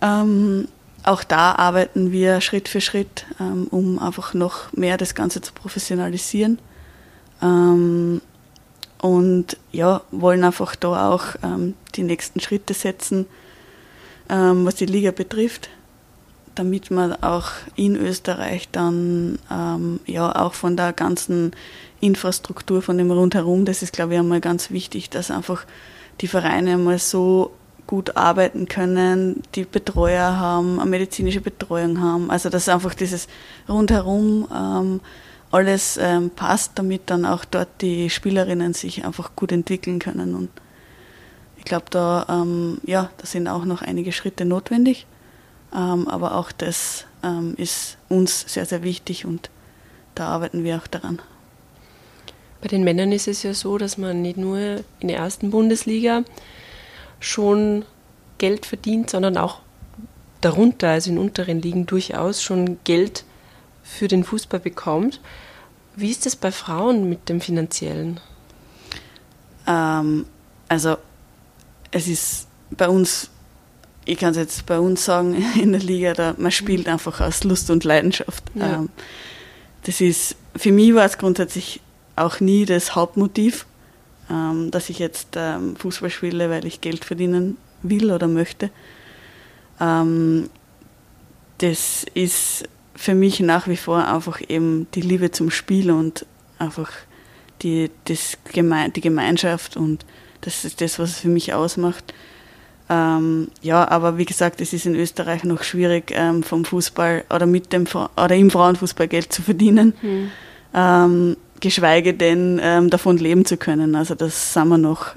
Ähm, 0.00 0.68
auch 1.02 1.24
da 1.24 1.56
arbeiten 1.56 2.12
wir 2.12 2.40
Schritt 2.40 2.68
für 2.68 2.80
Schritt, 2.80 3.26
ähm, 3.40 3.66
um 3.72 3.98
einfach 3.98 4.34
noch 4.34 4.72
mehr 4.72 4.98
das 4.98 5.16
Ganze 5.16 5.40
zu 5.40 5.52
professionalisieren. 5.52 6.60
Ähm, 7.42 8.20
und 9.04 9.58
ja, 9.70 10.00
wollen 10.12 10.44
einfach 10.44 10.76
da 10.76 11.10
auch 11.10 11.34
ähm, 11.42 11.74
die 11.94 12.02
nächsten 12.02 12.40
Schritte 12.40 12.72
setzen, 12.72 13.26
ähm, 14.30 14.64
was 14.64 14.76
die 14.76 14.86
Liga 14.86 15.10
betrifft, 15.10 15.68
damit 16.54 16.90
man 16.90 17.12
auch 17.22 17.50
in 17.76 17.96
Österreich 17.96 18.70
dann 18.72 19.38
ähm, 19.50 20.00
ja 20.06 20.34
auch 20.34 20.54
von 20.54 20.78
der 20.78 20.94
ganzen 20.94 21.50
Infrastruktur, 22.00 22.80
von 22.80 22.96
dem 22.96 23.10
rundherum, 23.10 23.66
das 23.66 23.82
ist 23.82 23.92
glaube 23.92 24.14
ich 24.14 24.20
einmal 24.20 24.40
ganz 24.40 24.70
wichtig, 24.70 25.10
dass 25.10 25.30
einfach 25.30 25.66
die 26.22 26.28
Vereine 26.28 26.72
einmal 26.72 26.98
so 26.98 27.50
gut 27.86 28.16
arbeiten 28.16 28.68
können, 28.68 29.42
die 29.54 29.64
Betreuer 29.64 30.38
haben, 30.38 30.80
eine 30.80 30.88
medizinische 30.88 31.42
Betreuung 31.42 32.00
haben, 32.00 32.30
also 32.30 32.48
dass 32.48 32.70
einfach 32.70 32.94
dieses 32.94 33.28
rundherum 33.68 34.48
ähm, 34.50 35.00
alles 35.54 35.96
ähm, 35.96 36.30
passt, 36.30 36.72
damit 36.74 37.02
dann 37.06 37.24
auch 37.24 37.44
dort 37.44 37.68
die 37.80 38.10
Spielerinnen 38.10 38.74
sich 38.74 39.04
einfach 39.04 39.36
gut 39.36 39.52
entwickeln 39.52 40.00
können. 40.00 40.34
Und 40.34 40.50
ich 41.56 41.64
glaube, 41.64 41.86
da, 41.90 42.26
ähm, 42.28 42.78
ja, 42.84 43.10
da 43.18 43.26
sind 43.26 43.46
auch 43.46 43.64
noch 43.64 43.80
einige 43.80 44.10
Schritte 44.10 44.44
notwendig. 44.44 45.06
Ähm, 45.72 46.08
aber 46.08 46.34
auch 46.34 46.50
das 46.50 47.06
ähm, 47.22 47.54
ist 47.56 47.98
uns 48.08 48.52
sehr, 48.52 48.66
sehr 48.66 48.82
wichtig 48.82 49.26
und 49.26 49.48
da 50.14 50.28
arbeiten 50.28 50.64
wir 50.64 50.76
auch 50.76 50.86
daran. 50.86 51.20
Bei 52.60 52.68
den 52.68 52.82
Männern 52.82 53.12
ist 53.12 53.28
es 53.28 53.42
ja 53.42 53.54
so, 53.54 53.78
dass 53.78 53.96
man 53.96 54.22
nicht 54.22 54.36
nur 54.36 54.58
in 55.00 55.08
der 55.08 55.18
ersten 55.18 55.50
Bundesliga 55.50 56.24
schon 57.20 57.84
Geld 58.38 58.66
verdient, 58.66 59.10
sondern 59.10 59.36
auch 59.36 59.60
darunter, 60.40 60.90
also 60.90 61.10
in 61.10 61.18
unteren 61.18 61.62
Ligen 61.62 61.86
durchaus 61.86 62.42
schon 62.42 62.78
Geld 62.84 63.24
für 63.82 64.08
den 64.08 64.24
Fußball 64.24 64.60
bekommt. 64.60 65.20
Wie 65.96 66.10
ist 66.10 66.26
es 66.26 66.36
bei 66.36 66.50
Frauen 66.50 67.08
mit 67.08 67.28
dem 67.28 67.40
Finanziellen? 67.40 68.20
Ähm, 69.66 70.26
also 70.68 70.96
es 71.90 72.08
ist 72.08 72.48
bei 72.70 72.88
uns, 72.88 73.30
ich 74.04 74.18
kann 74.18 74.32
es 74.32 74.36
jetzt 74.36 74.66
bei 74.66 74.78
uns 74.78 75.04
sagen, 75.04 75.34
in 75.60 75.72
der 75.72 75.80
Liga, 75.80 76.14
da, 76.14 76.34
man 76.36 76.50
spielt 76.50 76.88
einfach 76.88 77.20
aus 77.20 77.44
Lust 77.44 77.70
und 77.70 77.84
Leidenschaft. 77.84 78.44
Ja. 78.54 78.74
Ähm, 78.74 78.88
das 79.84 80.00
ist, 80.00 80.36
für 80.56 80.72
mich 80.72 80.94
war 80.94 81.04
es 81.04 81.18
grundsätzlich 81.18 81.80
auch 82.16 82.40
nie 82.40 82.64
das 82.64 82.94
Hauptmotiv, 82.94 83.66
ähm, 84.30 84.70
dass 84.70 84.88
ich 84.88 84.98
jetzt 84.98 85.28
ähm, 85.36 85.76
Fußball 85.76 86.10
spiele, 86.10 86.50
weil 86.50 86.64
ich 86.64 86.80
Geld 86.80 87.04
verdienen 87.04 87.56
will 87.82 88.10
oder 88.10 88.26
möchte. 88.26 88.70
Ähm, 89.80 90.48
das 91.58 92.04
ist 92.14 92.68
für 92.94 93.14
mich 93.14 93.40
nach 93.40 93.68
wie 93.68 93.76
vor 93.76 94.06
einfach 94.06 94.40
eben 94.48 94.86
die 94.94 95.00
Liebe 95.00 95.30
zum 95.30 95.50
Spiel 95.50 95.90
und 95.90 96.26
einfach 96.58 96.90
die, 97.62 97.90
das 98.04 98.38
Geme 98.52 98.90
die 98.90 99.00
Gemeinschaft 99.00 99.76
und 99.76 100.04
das 100.42 100.64
ist 100.64 100.80
das, 100.80 100.98
was 100.98 101.10
es 101.10 101.18
für 101.20 101.28
mich 101.28 101.54
ausmacht. 101.54 102.12
Ähm, 102.90 103.48
ja, 103.62 103.88
aber 103.88 104.18
wie 104.18 104.26
gesagt, 104.26 104.60
es 104.60 104.74
ist 104.74 104.84
in 104.84 104.94
Österreich 104.94 105.44
noch 105.44 105.62
schwierig, 105.62 106.12
ähm, 106.14 106.42
vom 106.42 106.66
Fußball 106.66 107.24
oder 107.34 107.46
mit 107.46 107.72
dem 107.72 107.86
oder 107.86 108.34
im 108.34 108.50
Frauenfußball 108.50 109.08
Geld 109.08 109.32
zu 109.32 109.40
verdienen, 109.40 109.94
mhm. 110.02 110.30
ähm, 110.74 111.36
geschweige 111.60 112.12
denn 112.12 112.60
ähm, 112.62 112.90
davon 112.90 113.16
leben 113.16 113.46
zu 113.46 113.56
können. 113.56 113.94
Also 113.94 114.14
das 114.14 114.52
sind 114.52 114.68
wir 114.68 114.76
noch, 114.76 115.16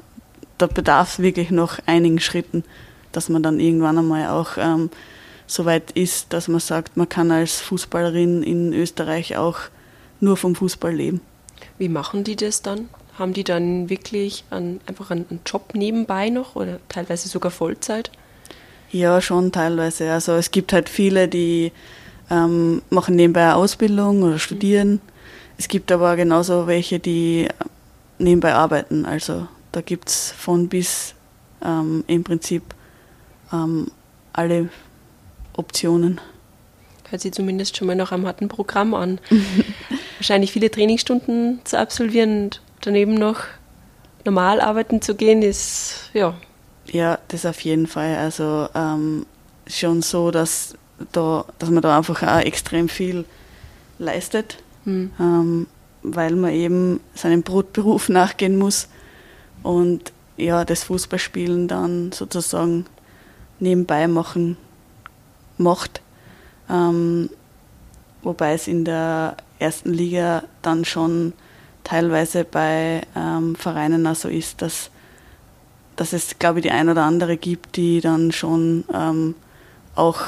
da 0.57 0.67
bedarf 0.67 1.13
es 1.13 1.19
wirklich 1.19 1.51
noch 1.51 1.79
einigen 1.85 2.21
Schritten, 2.21 2.63
dass 3.11 3.27
man 3.27 3.43
dann 3.43 3.59
irgendwann 3.59 3.97
einmal 3.97 4.29
auch 4.29 4.51
ähm, 4.57 4.89
soweit 5.47 5.91
ist, 5.91 6.33
dass 6.33 6.47
man 6.47 6.60
sagt, 6.60 6.97
man 6.97 7.10
kann 7.10 7.31
als 7.31 7.60
Fußballerin 7.62 8.43
in 8.43 8.73
Österreich 8.73 9.38
auch 9.38 9.57
nur 10.19 10.38
vom 10.38 10.55
Fußball 10.55 10.93
leben. 10.93 11.21
Wie 11.77 11.89
machen 11.89 12.23
die 12.23 12.36
das 12.36 12.62
dann? 12.62 12.89
Haben 13.17 13.33
die 13.33 13.43
dann 13.43 13.89
wirklich 13.89 14.43
einen, 14.51 14.79
einfach 14.86 15.10
einen, 15.10 15.39
Job 15.45 15.73
nebenbei 15.73 16.29
noch 16.29 16.55
oder 16.55 16.79
teilweise 16.89 17.27
sogar 17.29 17.51
Vollzeit? 17.51 18.12
Ja, 18.91 19.21
schon 19.21 19.51
teilweise. 19.51 20.12
Also 20.12 20.33
es 20.33 20.51
gibt 20.51 20.71
halt 20.71 20.88
viele, 20.88 21.27
die 21.27 21.71
ähm, 22.29 22.81
machen 22.89 23.15
nebenbei 23.15 23.43
eine 23.43 23.55
Ausbildung 23.55 24.21
oder 24.23 24.38
studieren. 24.38 24.91
Mhm. 24.91 25.01
Es 25.57 25.67
gibt 25.67 25.91
aber 25.91 26.15
genauso 26.15 26.67
welche, 26.67 26.99
die 26.99 27.47
nebenbei 28.19 28.53
arbeiten. 28.53 29.05
Also 29.05 29.47
da 29.71 29.81
gibt 29.81 30.10
es 30.10 30.31
von 30.31 30.67
bis 30.67 31.15
ähm, 31.63 32.03
im 32.07 32.23
Prinzip 32.23 32.63
ähm, 33.51 33.88
alle 34.33 34.69
Optionen. 35.57 36.21
Hört 37.09 37.21
sich 37.21 37.33
zumindest 37.33 37.77
schon 37.77 37.87
mal 37.87 37.95
nach 37.95 38.11
einem 38.11 38.25
harten 38.25 38.47
Programm 38.47 38.93
an. 38.93 39.19
Wahrscheinlich 40.17 40.51
viele 40.51 40.69
Trainingsstunden 40.69 41.61
zu 41.63 41.77
absolvieren 41.77 42.45
und 42.45 42.61
daneben 42.81 43.13
noch 43.13 43.43
normal 44.25 44.59
arbeiten 44.59 45.01
zu 45.01 45.15
gehen, 45.15 45.41
ist 45.41 46.09
ja. 46.13 46.35
Ja, 46.85 47.19
das 47.29 47.45
auf 47.45 47.61
jeden 47.61 47.87
Fall. 47.87 48.17
Also 48.17 48.67
ähm, 48.75 49.25
schon 49.67 50.01
so, 50.01 50.31
dass, 50.31 50.75
da, 51.11 51.45
dass 51.59 51.69
man 51.69 51.81
da 51.81 51.97
einfach 51.97 52.23
auch 52.23 52.39
extrem 52.39 52.89
viel 52.89 53.25
leistet, 53.99 54.57
mhm. 54.85 55.11
ähm, 55.19 55.67
weil 56.03 56.35
man 56.35 56.51
eben 56.51 56.99
seinem 57.13 57.43
Brotberuf 57.43 58.09
nachgehen 58.09 58.57
muss 58.57 58.89
und 59.63 60.11
ja, 60.35 60.65
das 60.65 60.83
Fußballspielen 60.83 61.67
dann 61.67 62.11
sozusagen 62.11 62.85
nebenbei 63.59 64.07
machen 64.07 64.57
macht. 65.57 66.01
Ähm, 66.69 67.29
wobei 68.21 68.53
es 68.53 68.67
in 68.67 68.85
der 68.85 69.37
ersten 69.59 69.93
Liga 69.93 70.43
dann 70.61 70.85
schon 70.85 71.33
teilweise 71.83 72.43
bei 72.43 73.01
ähm, 73.15 73.55
Vereinen 73.55 74.05
auch 74.07 74.15
so 74.15 74.27
ist, 74.27 74.61
dass, 74.61 74.89
dass 75.95 76.13
es, 76.13 76.37
glaube 76.37 76.59
ich, 76.59 76.63
die 76.63 76.71
ein 76.71 76.89
oder 76.89 77.03
andere 77.03 77.37
gibt, 77.37 77.77
die 77.77 78.01
dann 78.01 78.31
schon 78.31 78.83
ähm, 78.93 79.35
auch, 79.95 80.21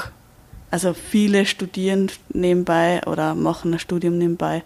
also 0.70 0.94
viele 0.94 1.44
studieren 1.46 2.10
nebenbei 2.30 3.02
oder 3.06 3.34
machen 3.34 3.74
ein 3.74 3.78
Studium 3.78 4.16
nebenbei, 4.16 4.62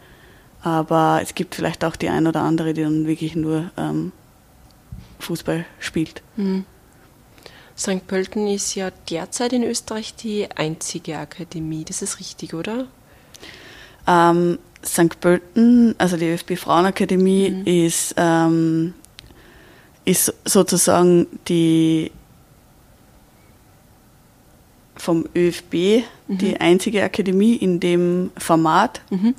aber 0.63 1.21
es 1.23 1.35
gibt 1.35 1.57
vielleicht 1.57 1.85
auch 1.85 1.97
die 1.97 2.09
ein 2.09 2.27
oder 2.27 2.43
andere, 2.43 2.73
die 2.75 2.83
dann 2.83 3.07
wirklich 3.07 3.35
nur 3.35 3.71
ähm, 3.77 4.13
Fußball 5.19 5.65
spielt. 5.81 6.23
Mhm. 6.37 6.65
St. 7.77 8.07
Pölten 8.07 8.47
ist 8.47 8.75
ja 8.75 8.91
derzeit 9.11 9.53
in 9.53 9.65
Österreich 9.65 10.15
die 10.15 10.49
einzige 10.55 11.19
Akademie. 11.19 11.85
Das 11.85 12.03
ist 12.03 12.21
richtig, 12.21 12.55
oder? 12.55 12.87
Ähm, 14.07 14.59
St. 14.85 15.21
Pölten, 15.21 15.95
also 15.99 16.17
die 16.17 16.27
ÖFB 16.27 16.57
Frauenakademie, 16.57 17.51
mhm. 17.51 17.67
ist, 17.67 18.15
ähm, 18.17 18.95
ist 20.05 20.33
sozusagen 20.45 21.27
die 21.49 22.13
vom 24.97 25.27
ÖFB 25.35 26.05
mhm. 26.29 26.39
die 26.39 26.61
einzige 26.61 27.03
Akademie 27.03 27.57
in 27.57 27.81
dem 27.81 28.31
Format. 28.39 29.01
Mhm. 29.11 29.35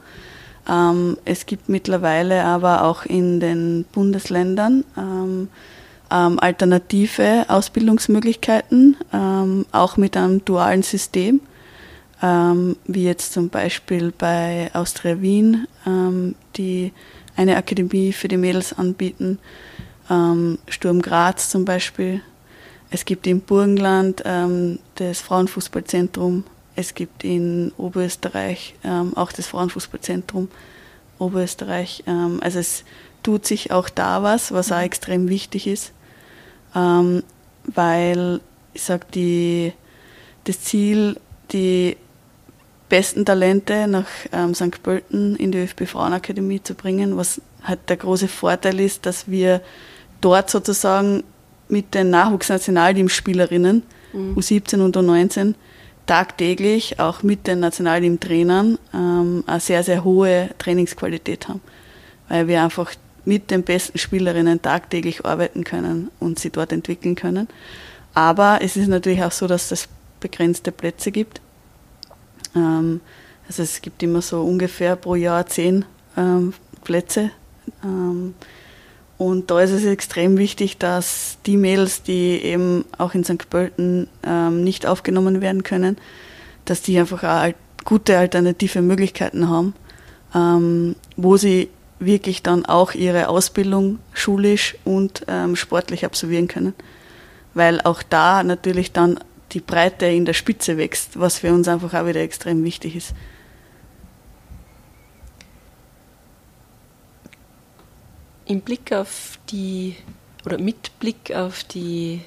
Ähm, 0.68 1.18
es 1.26 1.46
gibt 1.46 1.70
mittlerweile 1.70 2.44
aber 2.44 2.84
auch 2.84 3.06
in 3.06 3.40
den 3.40 3.86
Bundesländern 3.92 4.84
ähm, 6.12 6.40
alternative 6.40 7.46
Ausbildungsmöglichkeiten, 7.48 8.98
ähm, 9.14 9.66
auch 9.72 9.98
mit 9.98 10.16
einem 10.18 10.44
dualen 10.46 10.84
System, 10.84 11.42
ähm, 12.22 12.78
wie 12.86 13.06
jetzt 13.06 13.34
zum 13.34 13.50
Beispiel 13.50 14.14
bei 14.18 14.70
Austria 14.74 15.22
Wien, 15.22 15.68
ähm, 15.86 16.36
die 16.56 16.92
eine 17.36 17.58
Akademie 17.58 18.14
für 18.14 18.28
die 18.28 18.38
Mädels 18.38 18.74
anbieten, 18.74 19.40
ähm, 20.10 20.60
Sturm 20.68 21.02
Graz 21.02 21.50
zum 21.50 21.66
Beispiel. 21.66 22.22
Es 22.92 23.04
gibt 23.04 23.28
im 23.28 23.42
Burgenland 23.42 24.22
ähm, 24.26 24.80
das 24.96 25.22
Frauenfußballzentrum, 25.22 26.44
es 26.76 26.94
gibt 26.94 27.24
in 27.24 27.72
Oberösterreich 27.78 28.76
auch 29.16 29.32
das 29.32 29.48
Frauenfußballzentrum 29.48 30.50
Oberösterreich. 31.20 32.04
also 32.06 32.60
es 32.60 32.84
tut 33.24 33.46
sich 33.46 33.72
auch 33.72 33.88
da 33.88 34.24
was, 34.24 34.52
was 34.52 34.74
auch 34.74 34.82
extrem 34.82 35.30
wichtig 35.30 35.68
ist 35.68 35.94
ähm, 36.76 37.24
weil 37.64 38.42
ich 38.74 38.84
sage, 38.84 39.06
die, 39.14 39.74
das 40.44 40.62
Ziel, 40.62 41.18
die 41.52 41.98
besten 42.90 43.26
Talente 43.26 43.88
nach 43.88 44.08
ähm, 44.32 44.54
St. 44.54 44.84
Pölten 44.84 45.36
in 45.36 45.52
die 45.52 45.60
ÖFB 45.60 45.88
Frauenakademie 45.88 46.62
zu 46.62 46.76
bringen, 46.76 47.18
was 47.18 47.42
halt 47.64 47.90
der 47.90 47.98
große 47.98 48.28
Vorteil 48.28 48.80
ist, 48.80 49.06
dass 49.06 49.28
wir 49.28 49.62
dort 50.22 50.50
sozusagen 50.50 51.24
mit 51.68 51.94
den 51.96 52.12
Nachwuchsnationalteamspielerinnen 52.12 53.84
mhm. 54.14 54.38
U17 54.38 54.82
und 54.82 54.96
U19 54.96 55.56
tagtäglich 56.06 57.00
auch 57.00 57.24
mit 57.24 57.48
den 57.48 57.60
Nationalteam-Trainern 57.60 58.78
ähm, 58.94 59.44
eine 59.48 59.60
sehr, 59.60 59.84
sehr 59.84 60.04
hohe 60.04 60.50
Trainingsqualität 60.60 61.48
haben. 61.48 61.62
Weil 62.30 62.48
wir 62.48 62.64
einfach 62.64 62.94
mit 63.26 63.52
den 63.52 63.64
besten 63.64 63.98
Spielerinnen 63.98 64.62
tagtäglich 64.62 65.26
arbeiten 65.26 65.64
können 65.64 66.12
und 66.20 66.40
sie 66.40 66.50
dort 66.50 66.72
entwickeln 66.72 67.16
können. 67.16 67.48
Aber 68.14 68.60
es 68.62 68.78
ist 68.78 68.88
natürlich 68.88 69.24
auch 69.24 69.32
so, 69.32 69.48
dass 69.48 69.72
es 69.72 69.90
begrenzte 70.20 70.72
Plätze 70.72 71.12
gibt. 71.12 71.42
Ähm, 72.56 73.02
also 73.48 73.64
es 73.64 73.82
gibt 73.82 74.02
immer 74.02 74.22
so 74.22 74.42
ungefähr 74.42 74.96
pro 74.96 75.16
Jahr 75.16 75.46
zehn 75.46 75.86
ähm, 76.18 76.54
Plätze. 76.84 77.32
Ähm, 77.84 78.34
und 79.18 79.50
da 79.50 79.62
ist 79.62 79.72
es 79.72 79.86
extrem 79.86 80.38
wichtig, 80.38 80.78
dass 80.78 81.38
die 81.46 81.58
Mädels, 81.58 82.04
die 82.04 82.42
eben 82.44 82.86
auch 82.98 83.14
in 83.14 83.24
St. 83.24 83.50
Pölten 83.50 84.10
nicht 84.52 84.86
aufgenommen 84.86 85.40
werden 85.40 85.64
können, 85.64 85.98
dass 86.66 86.82
die 86.82 87.00
einfach 87.00 87.24
auch 87.24 87.54
gute 87.86 88.18
alternative 88.18 88.82
Möglichkeiten 88.82 89.48
haben, 89.48 90.96
wo 91.16 91.38
sie 91.38 91.70
wirklich 92.00 92.44
dann 92.44 92.66
auch 92.66 92.94
ihre 92.94 93.30
Ausbildung 93.30 94.00
schulisch 94.14 94.76
und 94.84 95.24
ähm, 95.28 95.56
sportlich 95.56 96.06
absolvieren 96.06 96.48
können. 96.48 96.74
Weil 97.54 97.82
auch 97.82 98.04
da 98.04 98.44
natürlich 98.44 98.92
dann 98.92 99.20
die 99.52 99.62
Breite 99.62 100.06
in 100.08 100.26
der 100.26 100.34
Spitze 100.34 100.78
wächst, 100.78 101.20
was 101.20 101.40
für 101.40 101.54
uns 101.54 101.68
einfach 101.68 101.94
auch 101.94 102.06
wieder 102.06 102.22
extrem 102.22 102.64
wichtig 102.64 102.96
ist. 102.96 103.14
Im 108.46 108.62
Blick 108.62 108.92
auf 108.92 109.40
die 109.50 109.96
oder 110.46 110.60
mit 110.60 111.00
Blick 111.00 111.34
auf 111.34 111.64
die 111.64 112.22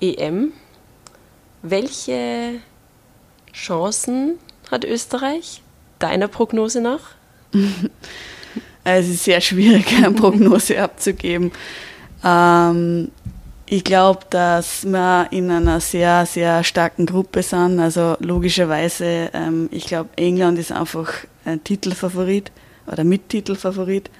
EM, 0.00 0.52
welche 1.62 2.60
Chancen 3.54 4.38
hat 4.70 4.84
Österreich 4.84 5.62
deiner 5.98 6.28
Prognose 6.28 6.80
nach? 6.80 7.12
Es 8.84 9.08
ist 9.08 9.24
sehr 9.24 9.40
schwierig, 9.40 9.86
eine 9.96 10.12
Prognose 10.12 10.80
abzugeben. 10.82 11.52
Ähm, 12.24 13.10
ich 13.66 13.84
glaube, 13.84 14.20
dass 14.28 14.84
wir 14.84 15.28
in 15.30 15.50
einer 15.50 15.80
sehr, 15.80 16.26
sehr 16.26 16.62
starken 16.64 17.06
Gruppe 17.06 17.42
sind. 17.42 17.80
Also 17.80 18.16
logischerweise, 18.20 19.30
ähm, 19.32 19.68
ich 19.70 19.86
glaube, 19.86 20.10
England 20.16 20.58
ist 20.58 20.72
einfach 20.72 21.10
ein 21.44 21.62
Titelfavorit 21.64 22.52
oder 22.86 23.04
Mittitelfavorit. 23.04 24.10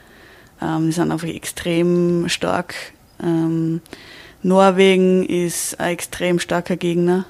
Ähm, 0.61 0.87
die 0.87 0.93
sind 0.93 1.13
einfach 1.13 1.29
extrem 1.29 2.29
stark. 2.29 2.75
Ähm, 3.23 3.81
Norwegen 4.43 5.25
ist 5.27 5.79
ein 5.79 5.93
extrem 5.93 6.39
starker 6.39 6.77
Gegner. 6.77 7.27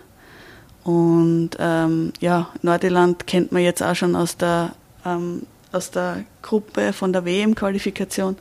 Und 0.85 1.51
ähm, 1.59 2.13
ja, 2.21 2.49
Nordirland 2.63 3.27
kennt 3.27 3.53
man 3.53 3.63
jetzt 3.63 3.83
auch 3.83 3.95
schon 3.95 4.17
aus 4.17 4.37
der 4.37 4.73
ähm, 5.05 5.47
aus 5.73 5.91
der 5.91 6.25
Gruppe 6.43 6.93
von 6.93 7.13
der 7.13 7.25
WM-Qualifikation. 7.25 8.37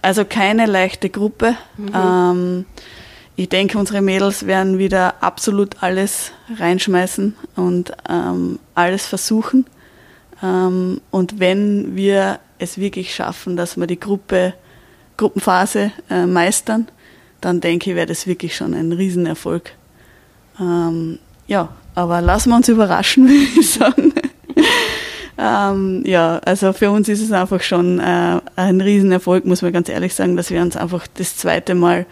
Also 0.00 0.24
keine 0.24 0.66
leichte 0.66 1.10
Gruppe. 1.10 1.56
Mhm. 1.76 1.90
Ähm, 1.94 2.64
ich 3.36 3.48
denke, 3.48 3.78
unsere 3.78 4.02
Mädels 4.02 4.46
werden 4.46 4.78
wieder 4.78 5.22
absolut 5.22 5.82
alles 5.82 6.32
reinschmeißen 6.58 7.34
und 7.56 7.92
ähm, 8.08 8.58
alles 8.74 9.06
versuchen. 9.06 9.66
Ähm, 10.42 11.00
und 11.10 11.40
wenn 11.40 11.96
wir 11.96 12.40
es 12.58 12.78
wirklich 12.78 13.14
schaffen, 13.14 13.56
dass 13.56 13.76
wir 13.76 13.86
die 13.86 13.98
Gruppe, 13.98 14.54
Gruppenphase 15.16 15.92
äh, 16.10 16.26
meistern, 16.26 16.88
dann 17.40 17.60
denke 17.60 17.90
ich, 17.90 17.96
wäre 17.96 18.06
das 18.06 18.26
wirklich 18.26 18.56
schon 18.56 18.74
ein 18.74 18.92
Riesenerfolg. 18.92 19.72
Ähm, 20.60 21.18
ja, 21.46 21.68
aber 21.94 22.20
lassen 22.20 22.50
wir 22.50 22.56
uns 22.56 22.68
überraschen, 22.68 23.28
würde 23.28 23.60
ich 23.60 23.70
sagen. 23.70 24.12
Ähm, 25.38 26.02
ja, 26.04 26.38
also 26.44 26.72
für 26.72 26.90
uns 26.90 27.08
ist 27.08 27.22
es 27.22 27.32
einfach 27.32 27.62
schon 27.62 27.98
äh, 27.98 28.40
ein 28.56 28.80
Riesenerfolg, 28.80 29.44
muss 29.44 29.62
man 29.62 29.72
ganz 29.72 29.88
ehrlich 29.88 30.14
sagen, 30.14 30.36
dass 30.36 30.50
wir 30.50 30.60
uns 30.60 30.76
einfach 30.76 31.06
das 31.14 31.36
zweite 31.36 31.74
Mal 31.74 32.06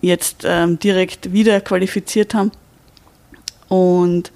jetzt 0.00 0.44
ähm, 0.44 0.78
direkt 0.78 1.32
wieder 1.32 1.60
qualifiziert 1.60 2.34
haben. 2.34 2.52
Und 3.68 4.32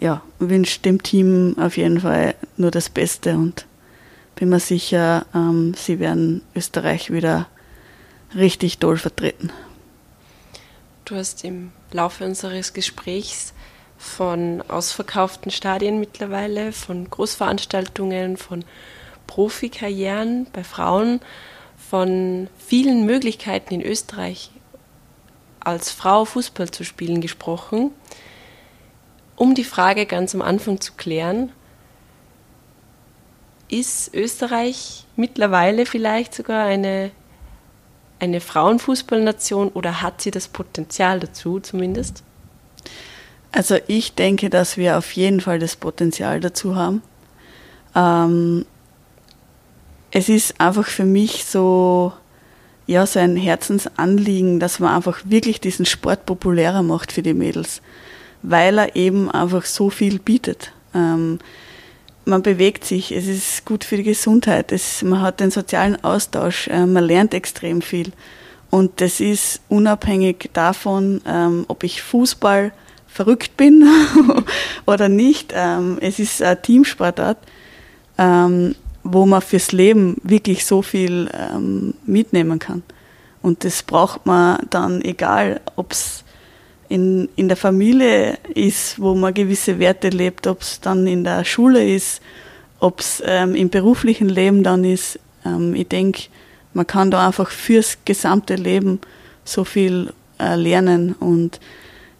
ja, 0.00 0.22
wünsche 0.38 0.80
dem 0.80 1.02
Team 1.02 1.56
auf 1.58 1.76
jeden 1.76 2.00
Fall 2.00 2.34
nur 2.56 2.70
das 2.70 2.88
Beste 2.88 3.34
und 3.34 3.66
bin 4.36 4.48
mir 4.48 4.60
sicher, 4.60 5.26
ähm, 5.34 5.74
sie 5.76 6.00
werden 6.00 6.42
Österreich 6.54 7.12
wieder 7.12 7.46
richtig 8.34 8.78
toll 8.78 8.96
vertreten. 8.96 9.50
Du 11.04 11.16
hast 11.16 11.44
im 11.44 11.72
Laufe 11.92 12.24
unseres 12.24 12.72
Gesprächs 12.72 13.53
von 14.04 14.62
ausverkauften 14.68 15.50
Stadien 15.50 15.98
mittlerweile, 15.98 16.72
von 16.72 17.08
Großveranstaltungen, 17.08 18.36
von 18.36 18.64
Profikarrieren 19.26 20.46
bei 20.52 20.62
Frauen, 20.62 21.20
von 21.76 22.48
vielen 22.58 23.06
Möglichkeiten 23.06 23.74
in 23.74 23.82
Österreich 23.82 24.50
als 25.58 25.90
Frau 25.90 26.24
Fußball 26.26 26.70
zu 26.70 26.84
spielen 26.84 27.20
gesprochen. 27.20 27.90
Um 29.36 29.54
die 29.54 29.64
Frage 29.64 30.06
ganz 30.06 30.34
am 30.34 30.42
Anfang 30.42 30.80
zu 30.80 30.92
klären, 30.92 31.50
ist 33.70 34.14
Österreich 34.14 35.06
mittlerweile 35.16 35.86
vielleicht 35.86 36.34
sogar 36.34 36.66
eine, 36.66 37.10
eine 38.20 38.40
Frauenfußballnation 38.40 39.70
oder 39.70 40.02
hat 40.02 40.20
sie 40.20 40.30
das 40.30 40.46
Potenzial 40.46 41.18
dazu 41.18 41.58
zumindest? 41.58 42.22
Also 43.54 43.76
ich 43.86 44.14
denke, 44.14 44.50
dass 44.50 44.76
wir 44.76 44.98
auf 44.98 45.12
jeden 45.12 45.40
Fall 45.40 45.60
das 45.60 45.76
Potenzial 45.76 46.40
dazu 46.40 46.74
haben. 46.74 47.02
Ähm, 47.94 48.66
es 50.10 50.28
ist 50.28 50.60
einfach 50.60 50.86
für 50.88 51.04
mich 51.04 51.44
so, 51.44 52.12
ja, 52.88 53.06
so 53.06 53.20
ein 53.20 53.36
Herzensanliegen, 53.36 54.58
dass 54.58 54.80
man 54.80 54.96
einfach 54.96 55.20
wirklich 55.24 55.60
diesen 55.60 55.86
Sport 55.86 56.26
populärer 56.26 56.82
macht 56.82 57.12
für 57.12 57.22
die 57.22 57.32
Mädels, 57.32 57.80
weil 58.42 58.76
er 58.76 58.96
eben 58.96 59.30
einfach 59.30 59.64
so 59.64 59.88
viel 59.88 60.18
bietet. 60.18 60.72
Ähm, 60.92 61.38
man 62.24 62.42
bewegt 62.42 62.84
sich, 62.84 63.12
es 63.12 63.28
ist 63.28 63.64
gut 63.64 63.84
für 63.84 63.98
die 63.98 64.02
Gesundheit, 64.02 64.72
es, 64.72 65.02
man 65.02 65.22
hat 65.22 65.38
den 65.38 65.52
sozialen 65.52 66.02
Austausch, 66.02 66.66
äh, 66.66 66.86
man 66.86 67.04
lernt 67.04 67.34
extrem 67.34 67.82
viel. 67.82 68.10
Und 68.70 69.00
das 69.00 69.20
ist 69.20 69.60
unabhängig 69.68 70.50
davon, 70.52 71.20
ähm, 71.24 71.66
ob 71.68 71.84
ich 71.84 72.02
Fußball 72.02 72.72
verrückt 73.14 73.56
bin 73.56 73.88
oder 74.86 75.08
nicht. 75.08 75.52
Ähm, 75.54 75.98
es 76.00 76.18
ist 76.18 76.42
ein 76.42 76.60
Teamsportart, 76.60 77.38
ähm, 78.18 78.74
wo 79.04 79.24
man 79.24 79.40
fürs 79.40 79.70
Leben 79.70 80.16
wirklich 80.24 80.66
so 80.66 80.82
viel 80.82 81.30
ähm, 81.32 81.94
mitnehmen 82.04 82.58
kann. 82.58 82.82
Und 83.40 83.62
das 83.62 83.84
braucht 83.84 84.26
man 84.26 84.58
dann, 84.70 85.00
egal 85.00 85.60
ob 85.76 85.92
es 85.92 86.24
in, 86.88 87.28
in 87.36 87.46
der 87.46 87.56
Familie 87.56 88.36
ist, 88.52 89.00
wo 89.00 89.14
man 89.14 89.32
gewisse 89.32 89.78
Werte 89.78 90.08
lebt, 90.08 90.48
ob 90.48 90.62
es 90.62 90.80
dann 90.80 91.06
in 91.06 91.22
der 91.22 91.44
Schule 91.44 91.88
ist, 91.88 92.20
ob 92.80 92.98
es 92.98 93.22
ähm, 93.24 93.54
im 93.54 93.70
beruflichen 93.70 94.28
Leben 94.28 94.64
dann 94.64 94.82
ist. 94.82 95.20
Ähm, 95.46 95.72
ich 95.76 95.86
denke, 95.86 96.24
man 96.72 96.86
kann 96.86 97.12
da 97.12 97.28
einfach 97.28 97.50
fürs 97.50 97.98
gesamte 98.04 98.56
Leben 98.56 99.00
so 99.44 99.62
viel 99.62 100.12
äh, 100.40 100.56
lernen 100.56 101.12
und 101.12 101.60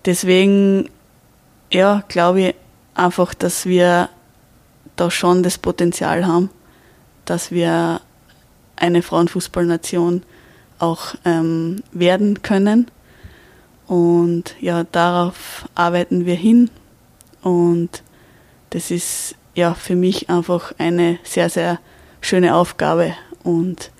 Deswegen, 0.07 0.89
ja, 1.73 2.05
glaube 2.09 2.41
ich 2.41 2.55
einfach, 2.95 3.35
dass 3.35 3.67
wir 3.67 4.09
da 4.97 5.11
schon 5.11 5.43
das 5.43 5.59
Potenzial 5.59 6.27
haben, 6.27 6.51
dass 7.25 7.51
wir 7.51 8.01
eine 8.77 9.03
Frauenfußballnation 9.03 10.23
auch 10.79 11.15
ähm, 11.25 11.83
werden 11.93 12.43
können. 12.43 12.91
Und 13.87 14.57
ja, 14.61 14.85
darauf 14.85 15.69
arbeiten 15.75 16.27
wir 16.27 16.35
hin. 16.35 16.71
Und 17.43 18.03
das 18.71 18.91
ist 18.91 19.37
ja 19.55 19.75
für 19.75 19.95
mich 19.95 20.31
einfach 20.31 20.73
eine 20.79 21.19
sehr, 21.23 21.49
sehr 21.49 21.79
schöne 22.21 22.55
Aufgabe. 22.55 23.15
Und 23.43 23.91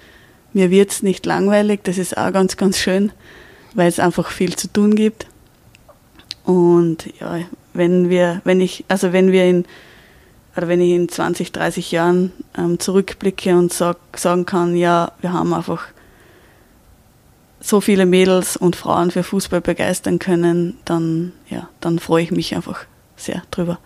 mir 0.53 0.71
wird 0.71 0.91
es 0.91 1.03
nicht 1.03 1.27
langweilig, 1.27 1.81
das 1.85 1.99
ist 1.99 2.17
auch 2.17 2.33
ganz, 2.33 2.57
ganz 2.57 2.79
schön, 2.79 3.13
weil 3.75 3.89
es 3.89 3.99
einfach 3.99 4.31
viel 4.31 4.57
zu 4.57 4.73
tun 4.73 4.95
gibt. 4.95 5.27
Und 6.45 7.09
ja, 7.21 7.41
wenn 7.73 8.11
wir, 8.11 8.41
wenn 8.45 8.61
ich, 8.61 8.85
also 8.89 9.13
wenn 9.13 9.33
wir 9.33 9.45
in, 9.45 9.65
oder 10.57 10.69
wenn 10.69 10.81
ich 10.81 10.93
in 10.93 11.09
20, 11.09 11.53
30 11.53 11.91
Jahren 11.91 12.33
ähm, 12.57 12.79
zurückblicke 12.79 13.57
und 13.57 13.73
sag, 13.73 13.97
sagen 14.17 14.47
kann, 14.47 14.77
ja, 14.77 15.13
wir 15.21 15.33
haben 15.33 15.53
einfach 15.53 15.89
so 17.61 17.81
viele 17.81 18.05
Mädels 18.05 18.57
und 18.57 18.77
Frauen 18.77 19.11
für 19.11 19.23
Fußball 19.23 19.63
begeistern 19.63 20.19
können, 20.19 20.79
dann, 20.85 21.33
ja, 21.49 21.69
dann 21.81 21.99
freue 21.99 22.23
ich 22.23 22.31
mich 22.31 22.55
einfach 22.55 22.85
sehr 23.17 23.43
drüber. 23.51 23.79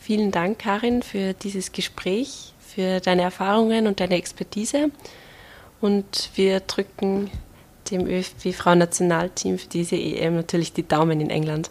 Vielen 0.00 0.32
Dank, 0.32 0.58
Karin, 0.58 1.02
für 1.02 1.34
dieses 1.34 1.70
Gespräch, 1.70 2.52
für 2.58 2.98
deine 2.98 3.22
Erfahrungen 3.22 3.86
und 3.86 4.00
deine 4.00 4.16
Expertise. 4.16 4.90
Und 5.80 6.30
wir 6.34 6.60
drücken 6.60 7.30
dem 7.90 8.06
ÖFB-Frauennationalteam 8.06 9.58
für 9.58 9.68
diese 9.68 9.96
EM 9.96 10.36
natürlich 10.36 10.72
die 10.72 10.86
Daumen 10.86 11.20
in 11.20 11.30
England. 11.30 11.70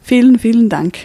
Vielen, 0.00 0.38
vielen 0.38 0.68
Dank. 0.68 0.98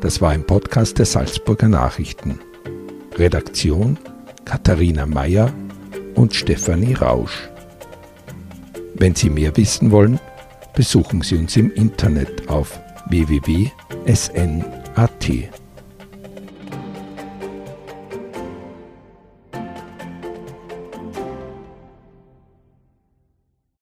Das 0.00 0.20
war 0.22 0.30
ein 0.30 0.44
Podcast 0.44 0.98
der 0.98 1.04
Salzburger 1.04 1.68
Nachrichten. 1.68 2.40
Redaktion 3.16 3.98
Katharina 4.46 5.04
Mayer 5.06 5.52
und 6.14 6.34
Stefanie 6.34 6.94
Rausch. 6.94 7.50
Wenn 8.94 9.14
Sie 9.14 9.30
mehr 9.30 9.56
wissen 9.56 9.90
wollen, 9.90 10.18
besuchen 10.74 11.22
Sie 11.22 11.36
uns 11.36 11.56
im 11.56 11.70
Internet 11.72 12.48
auf 12.48 12.80
www.sn.at. 13.10 14.40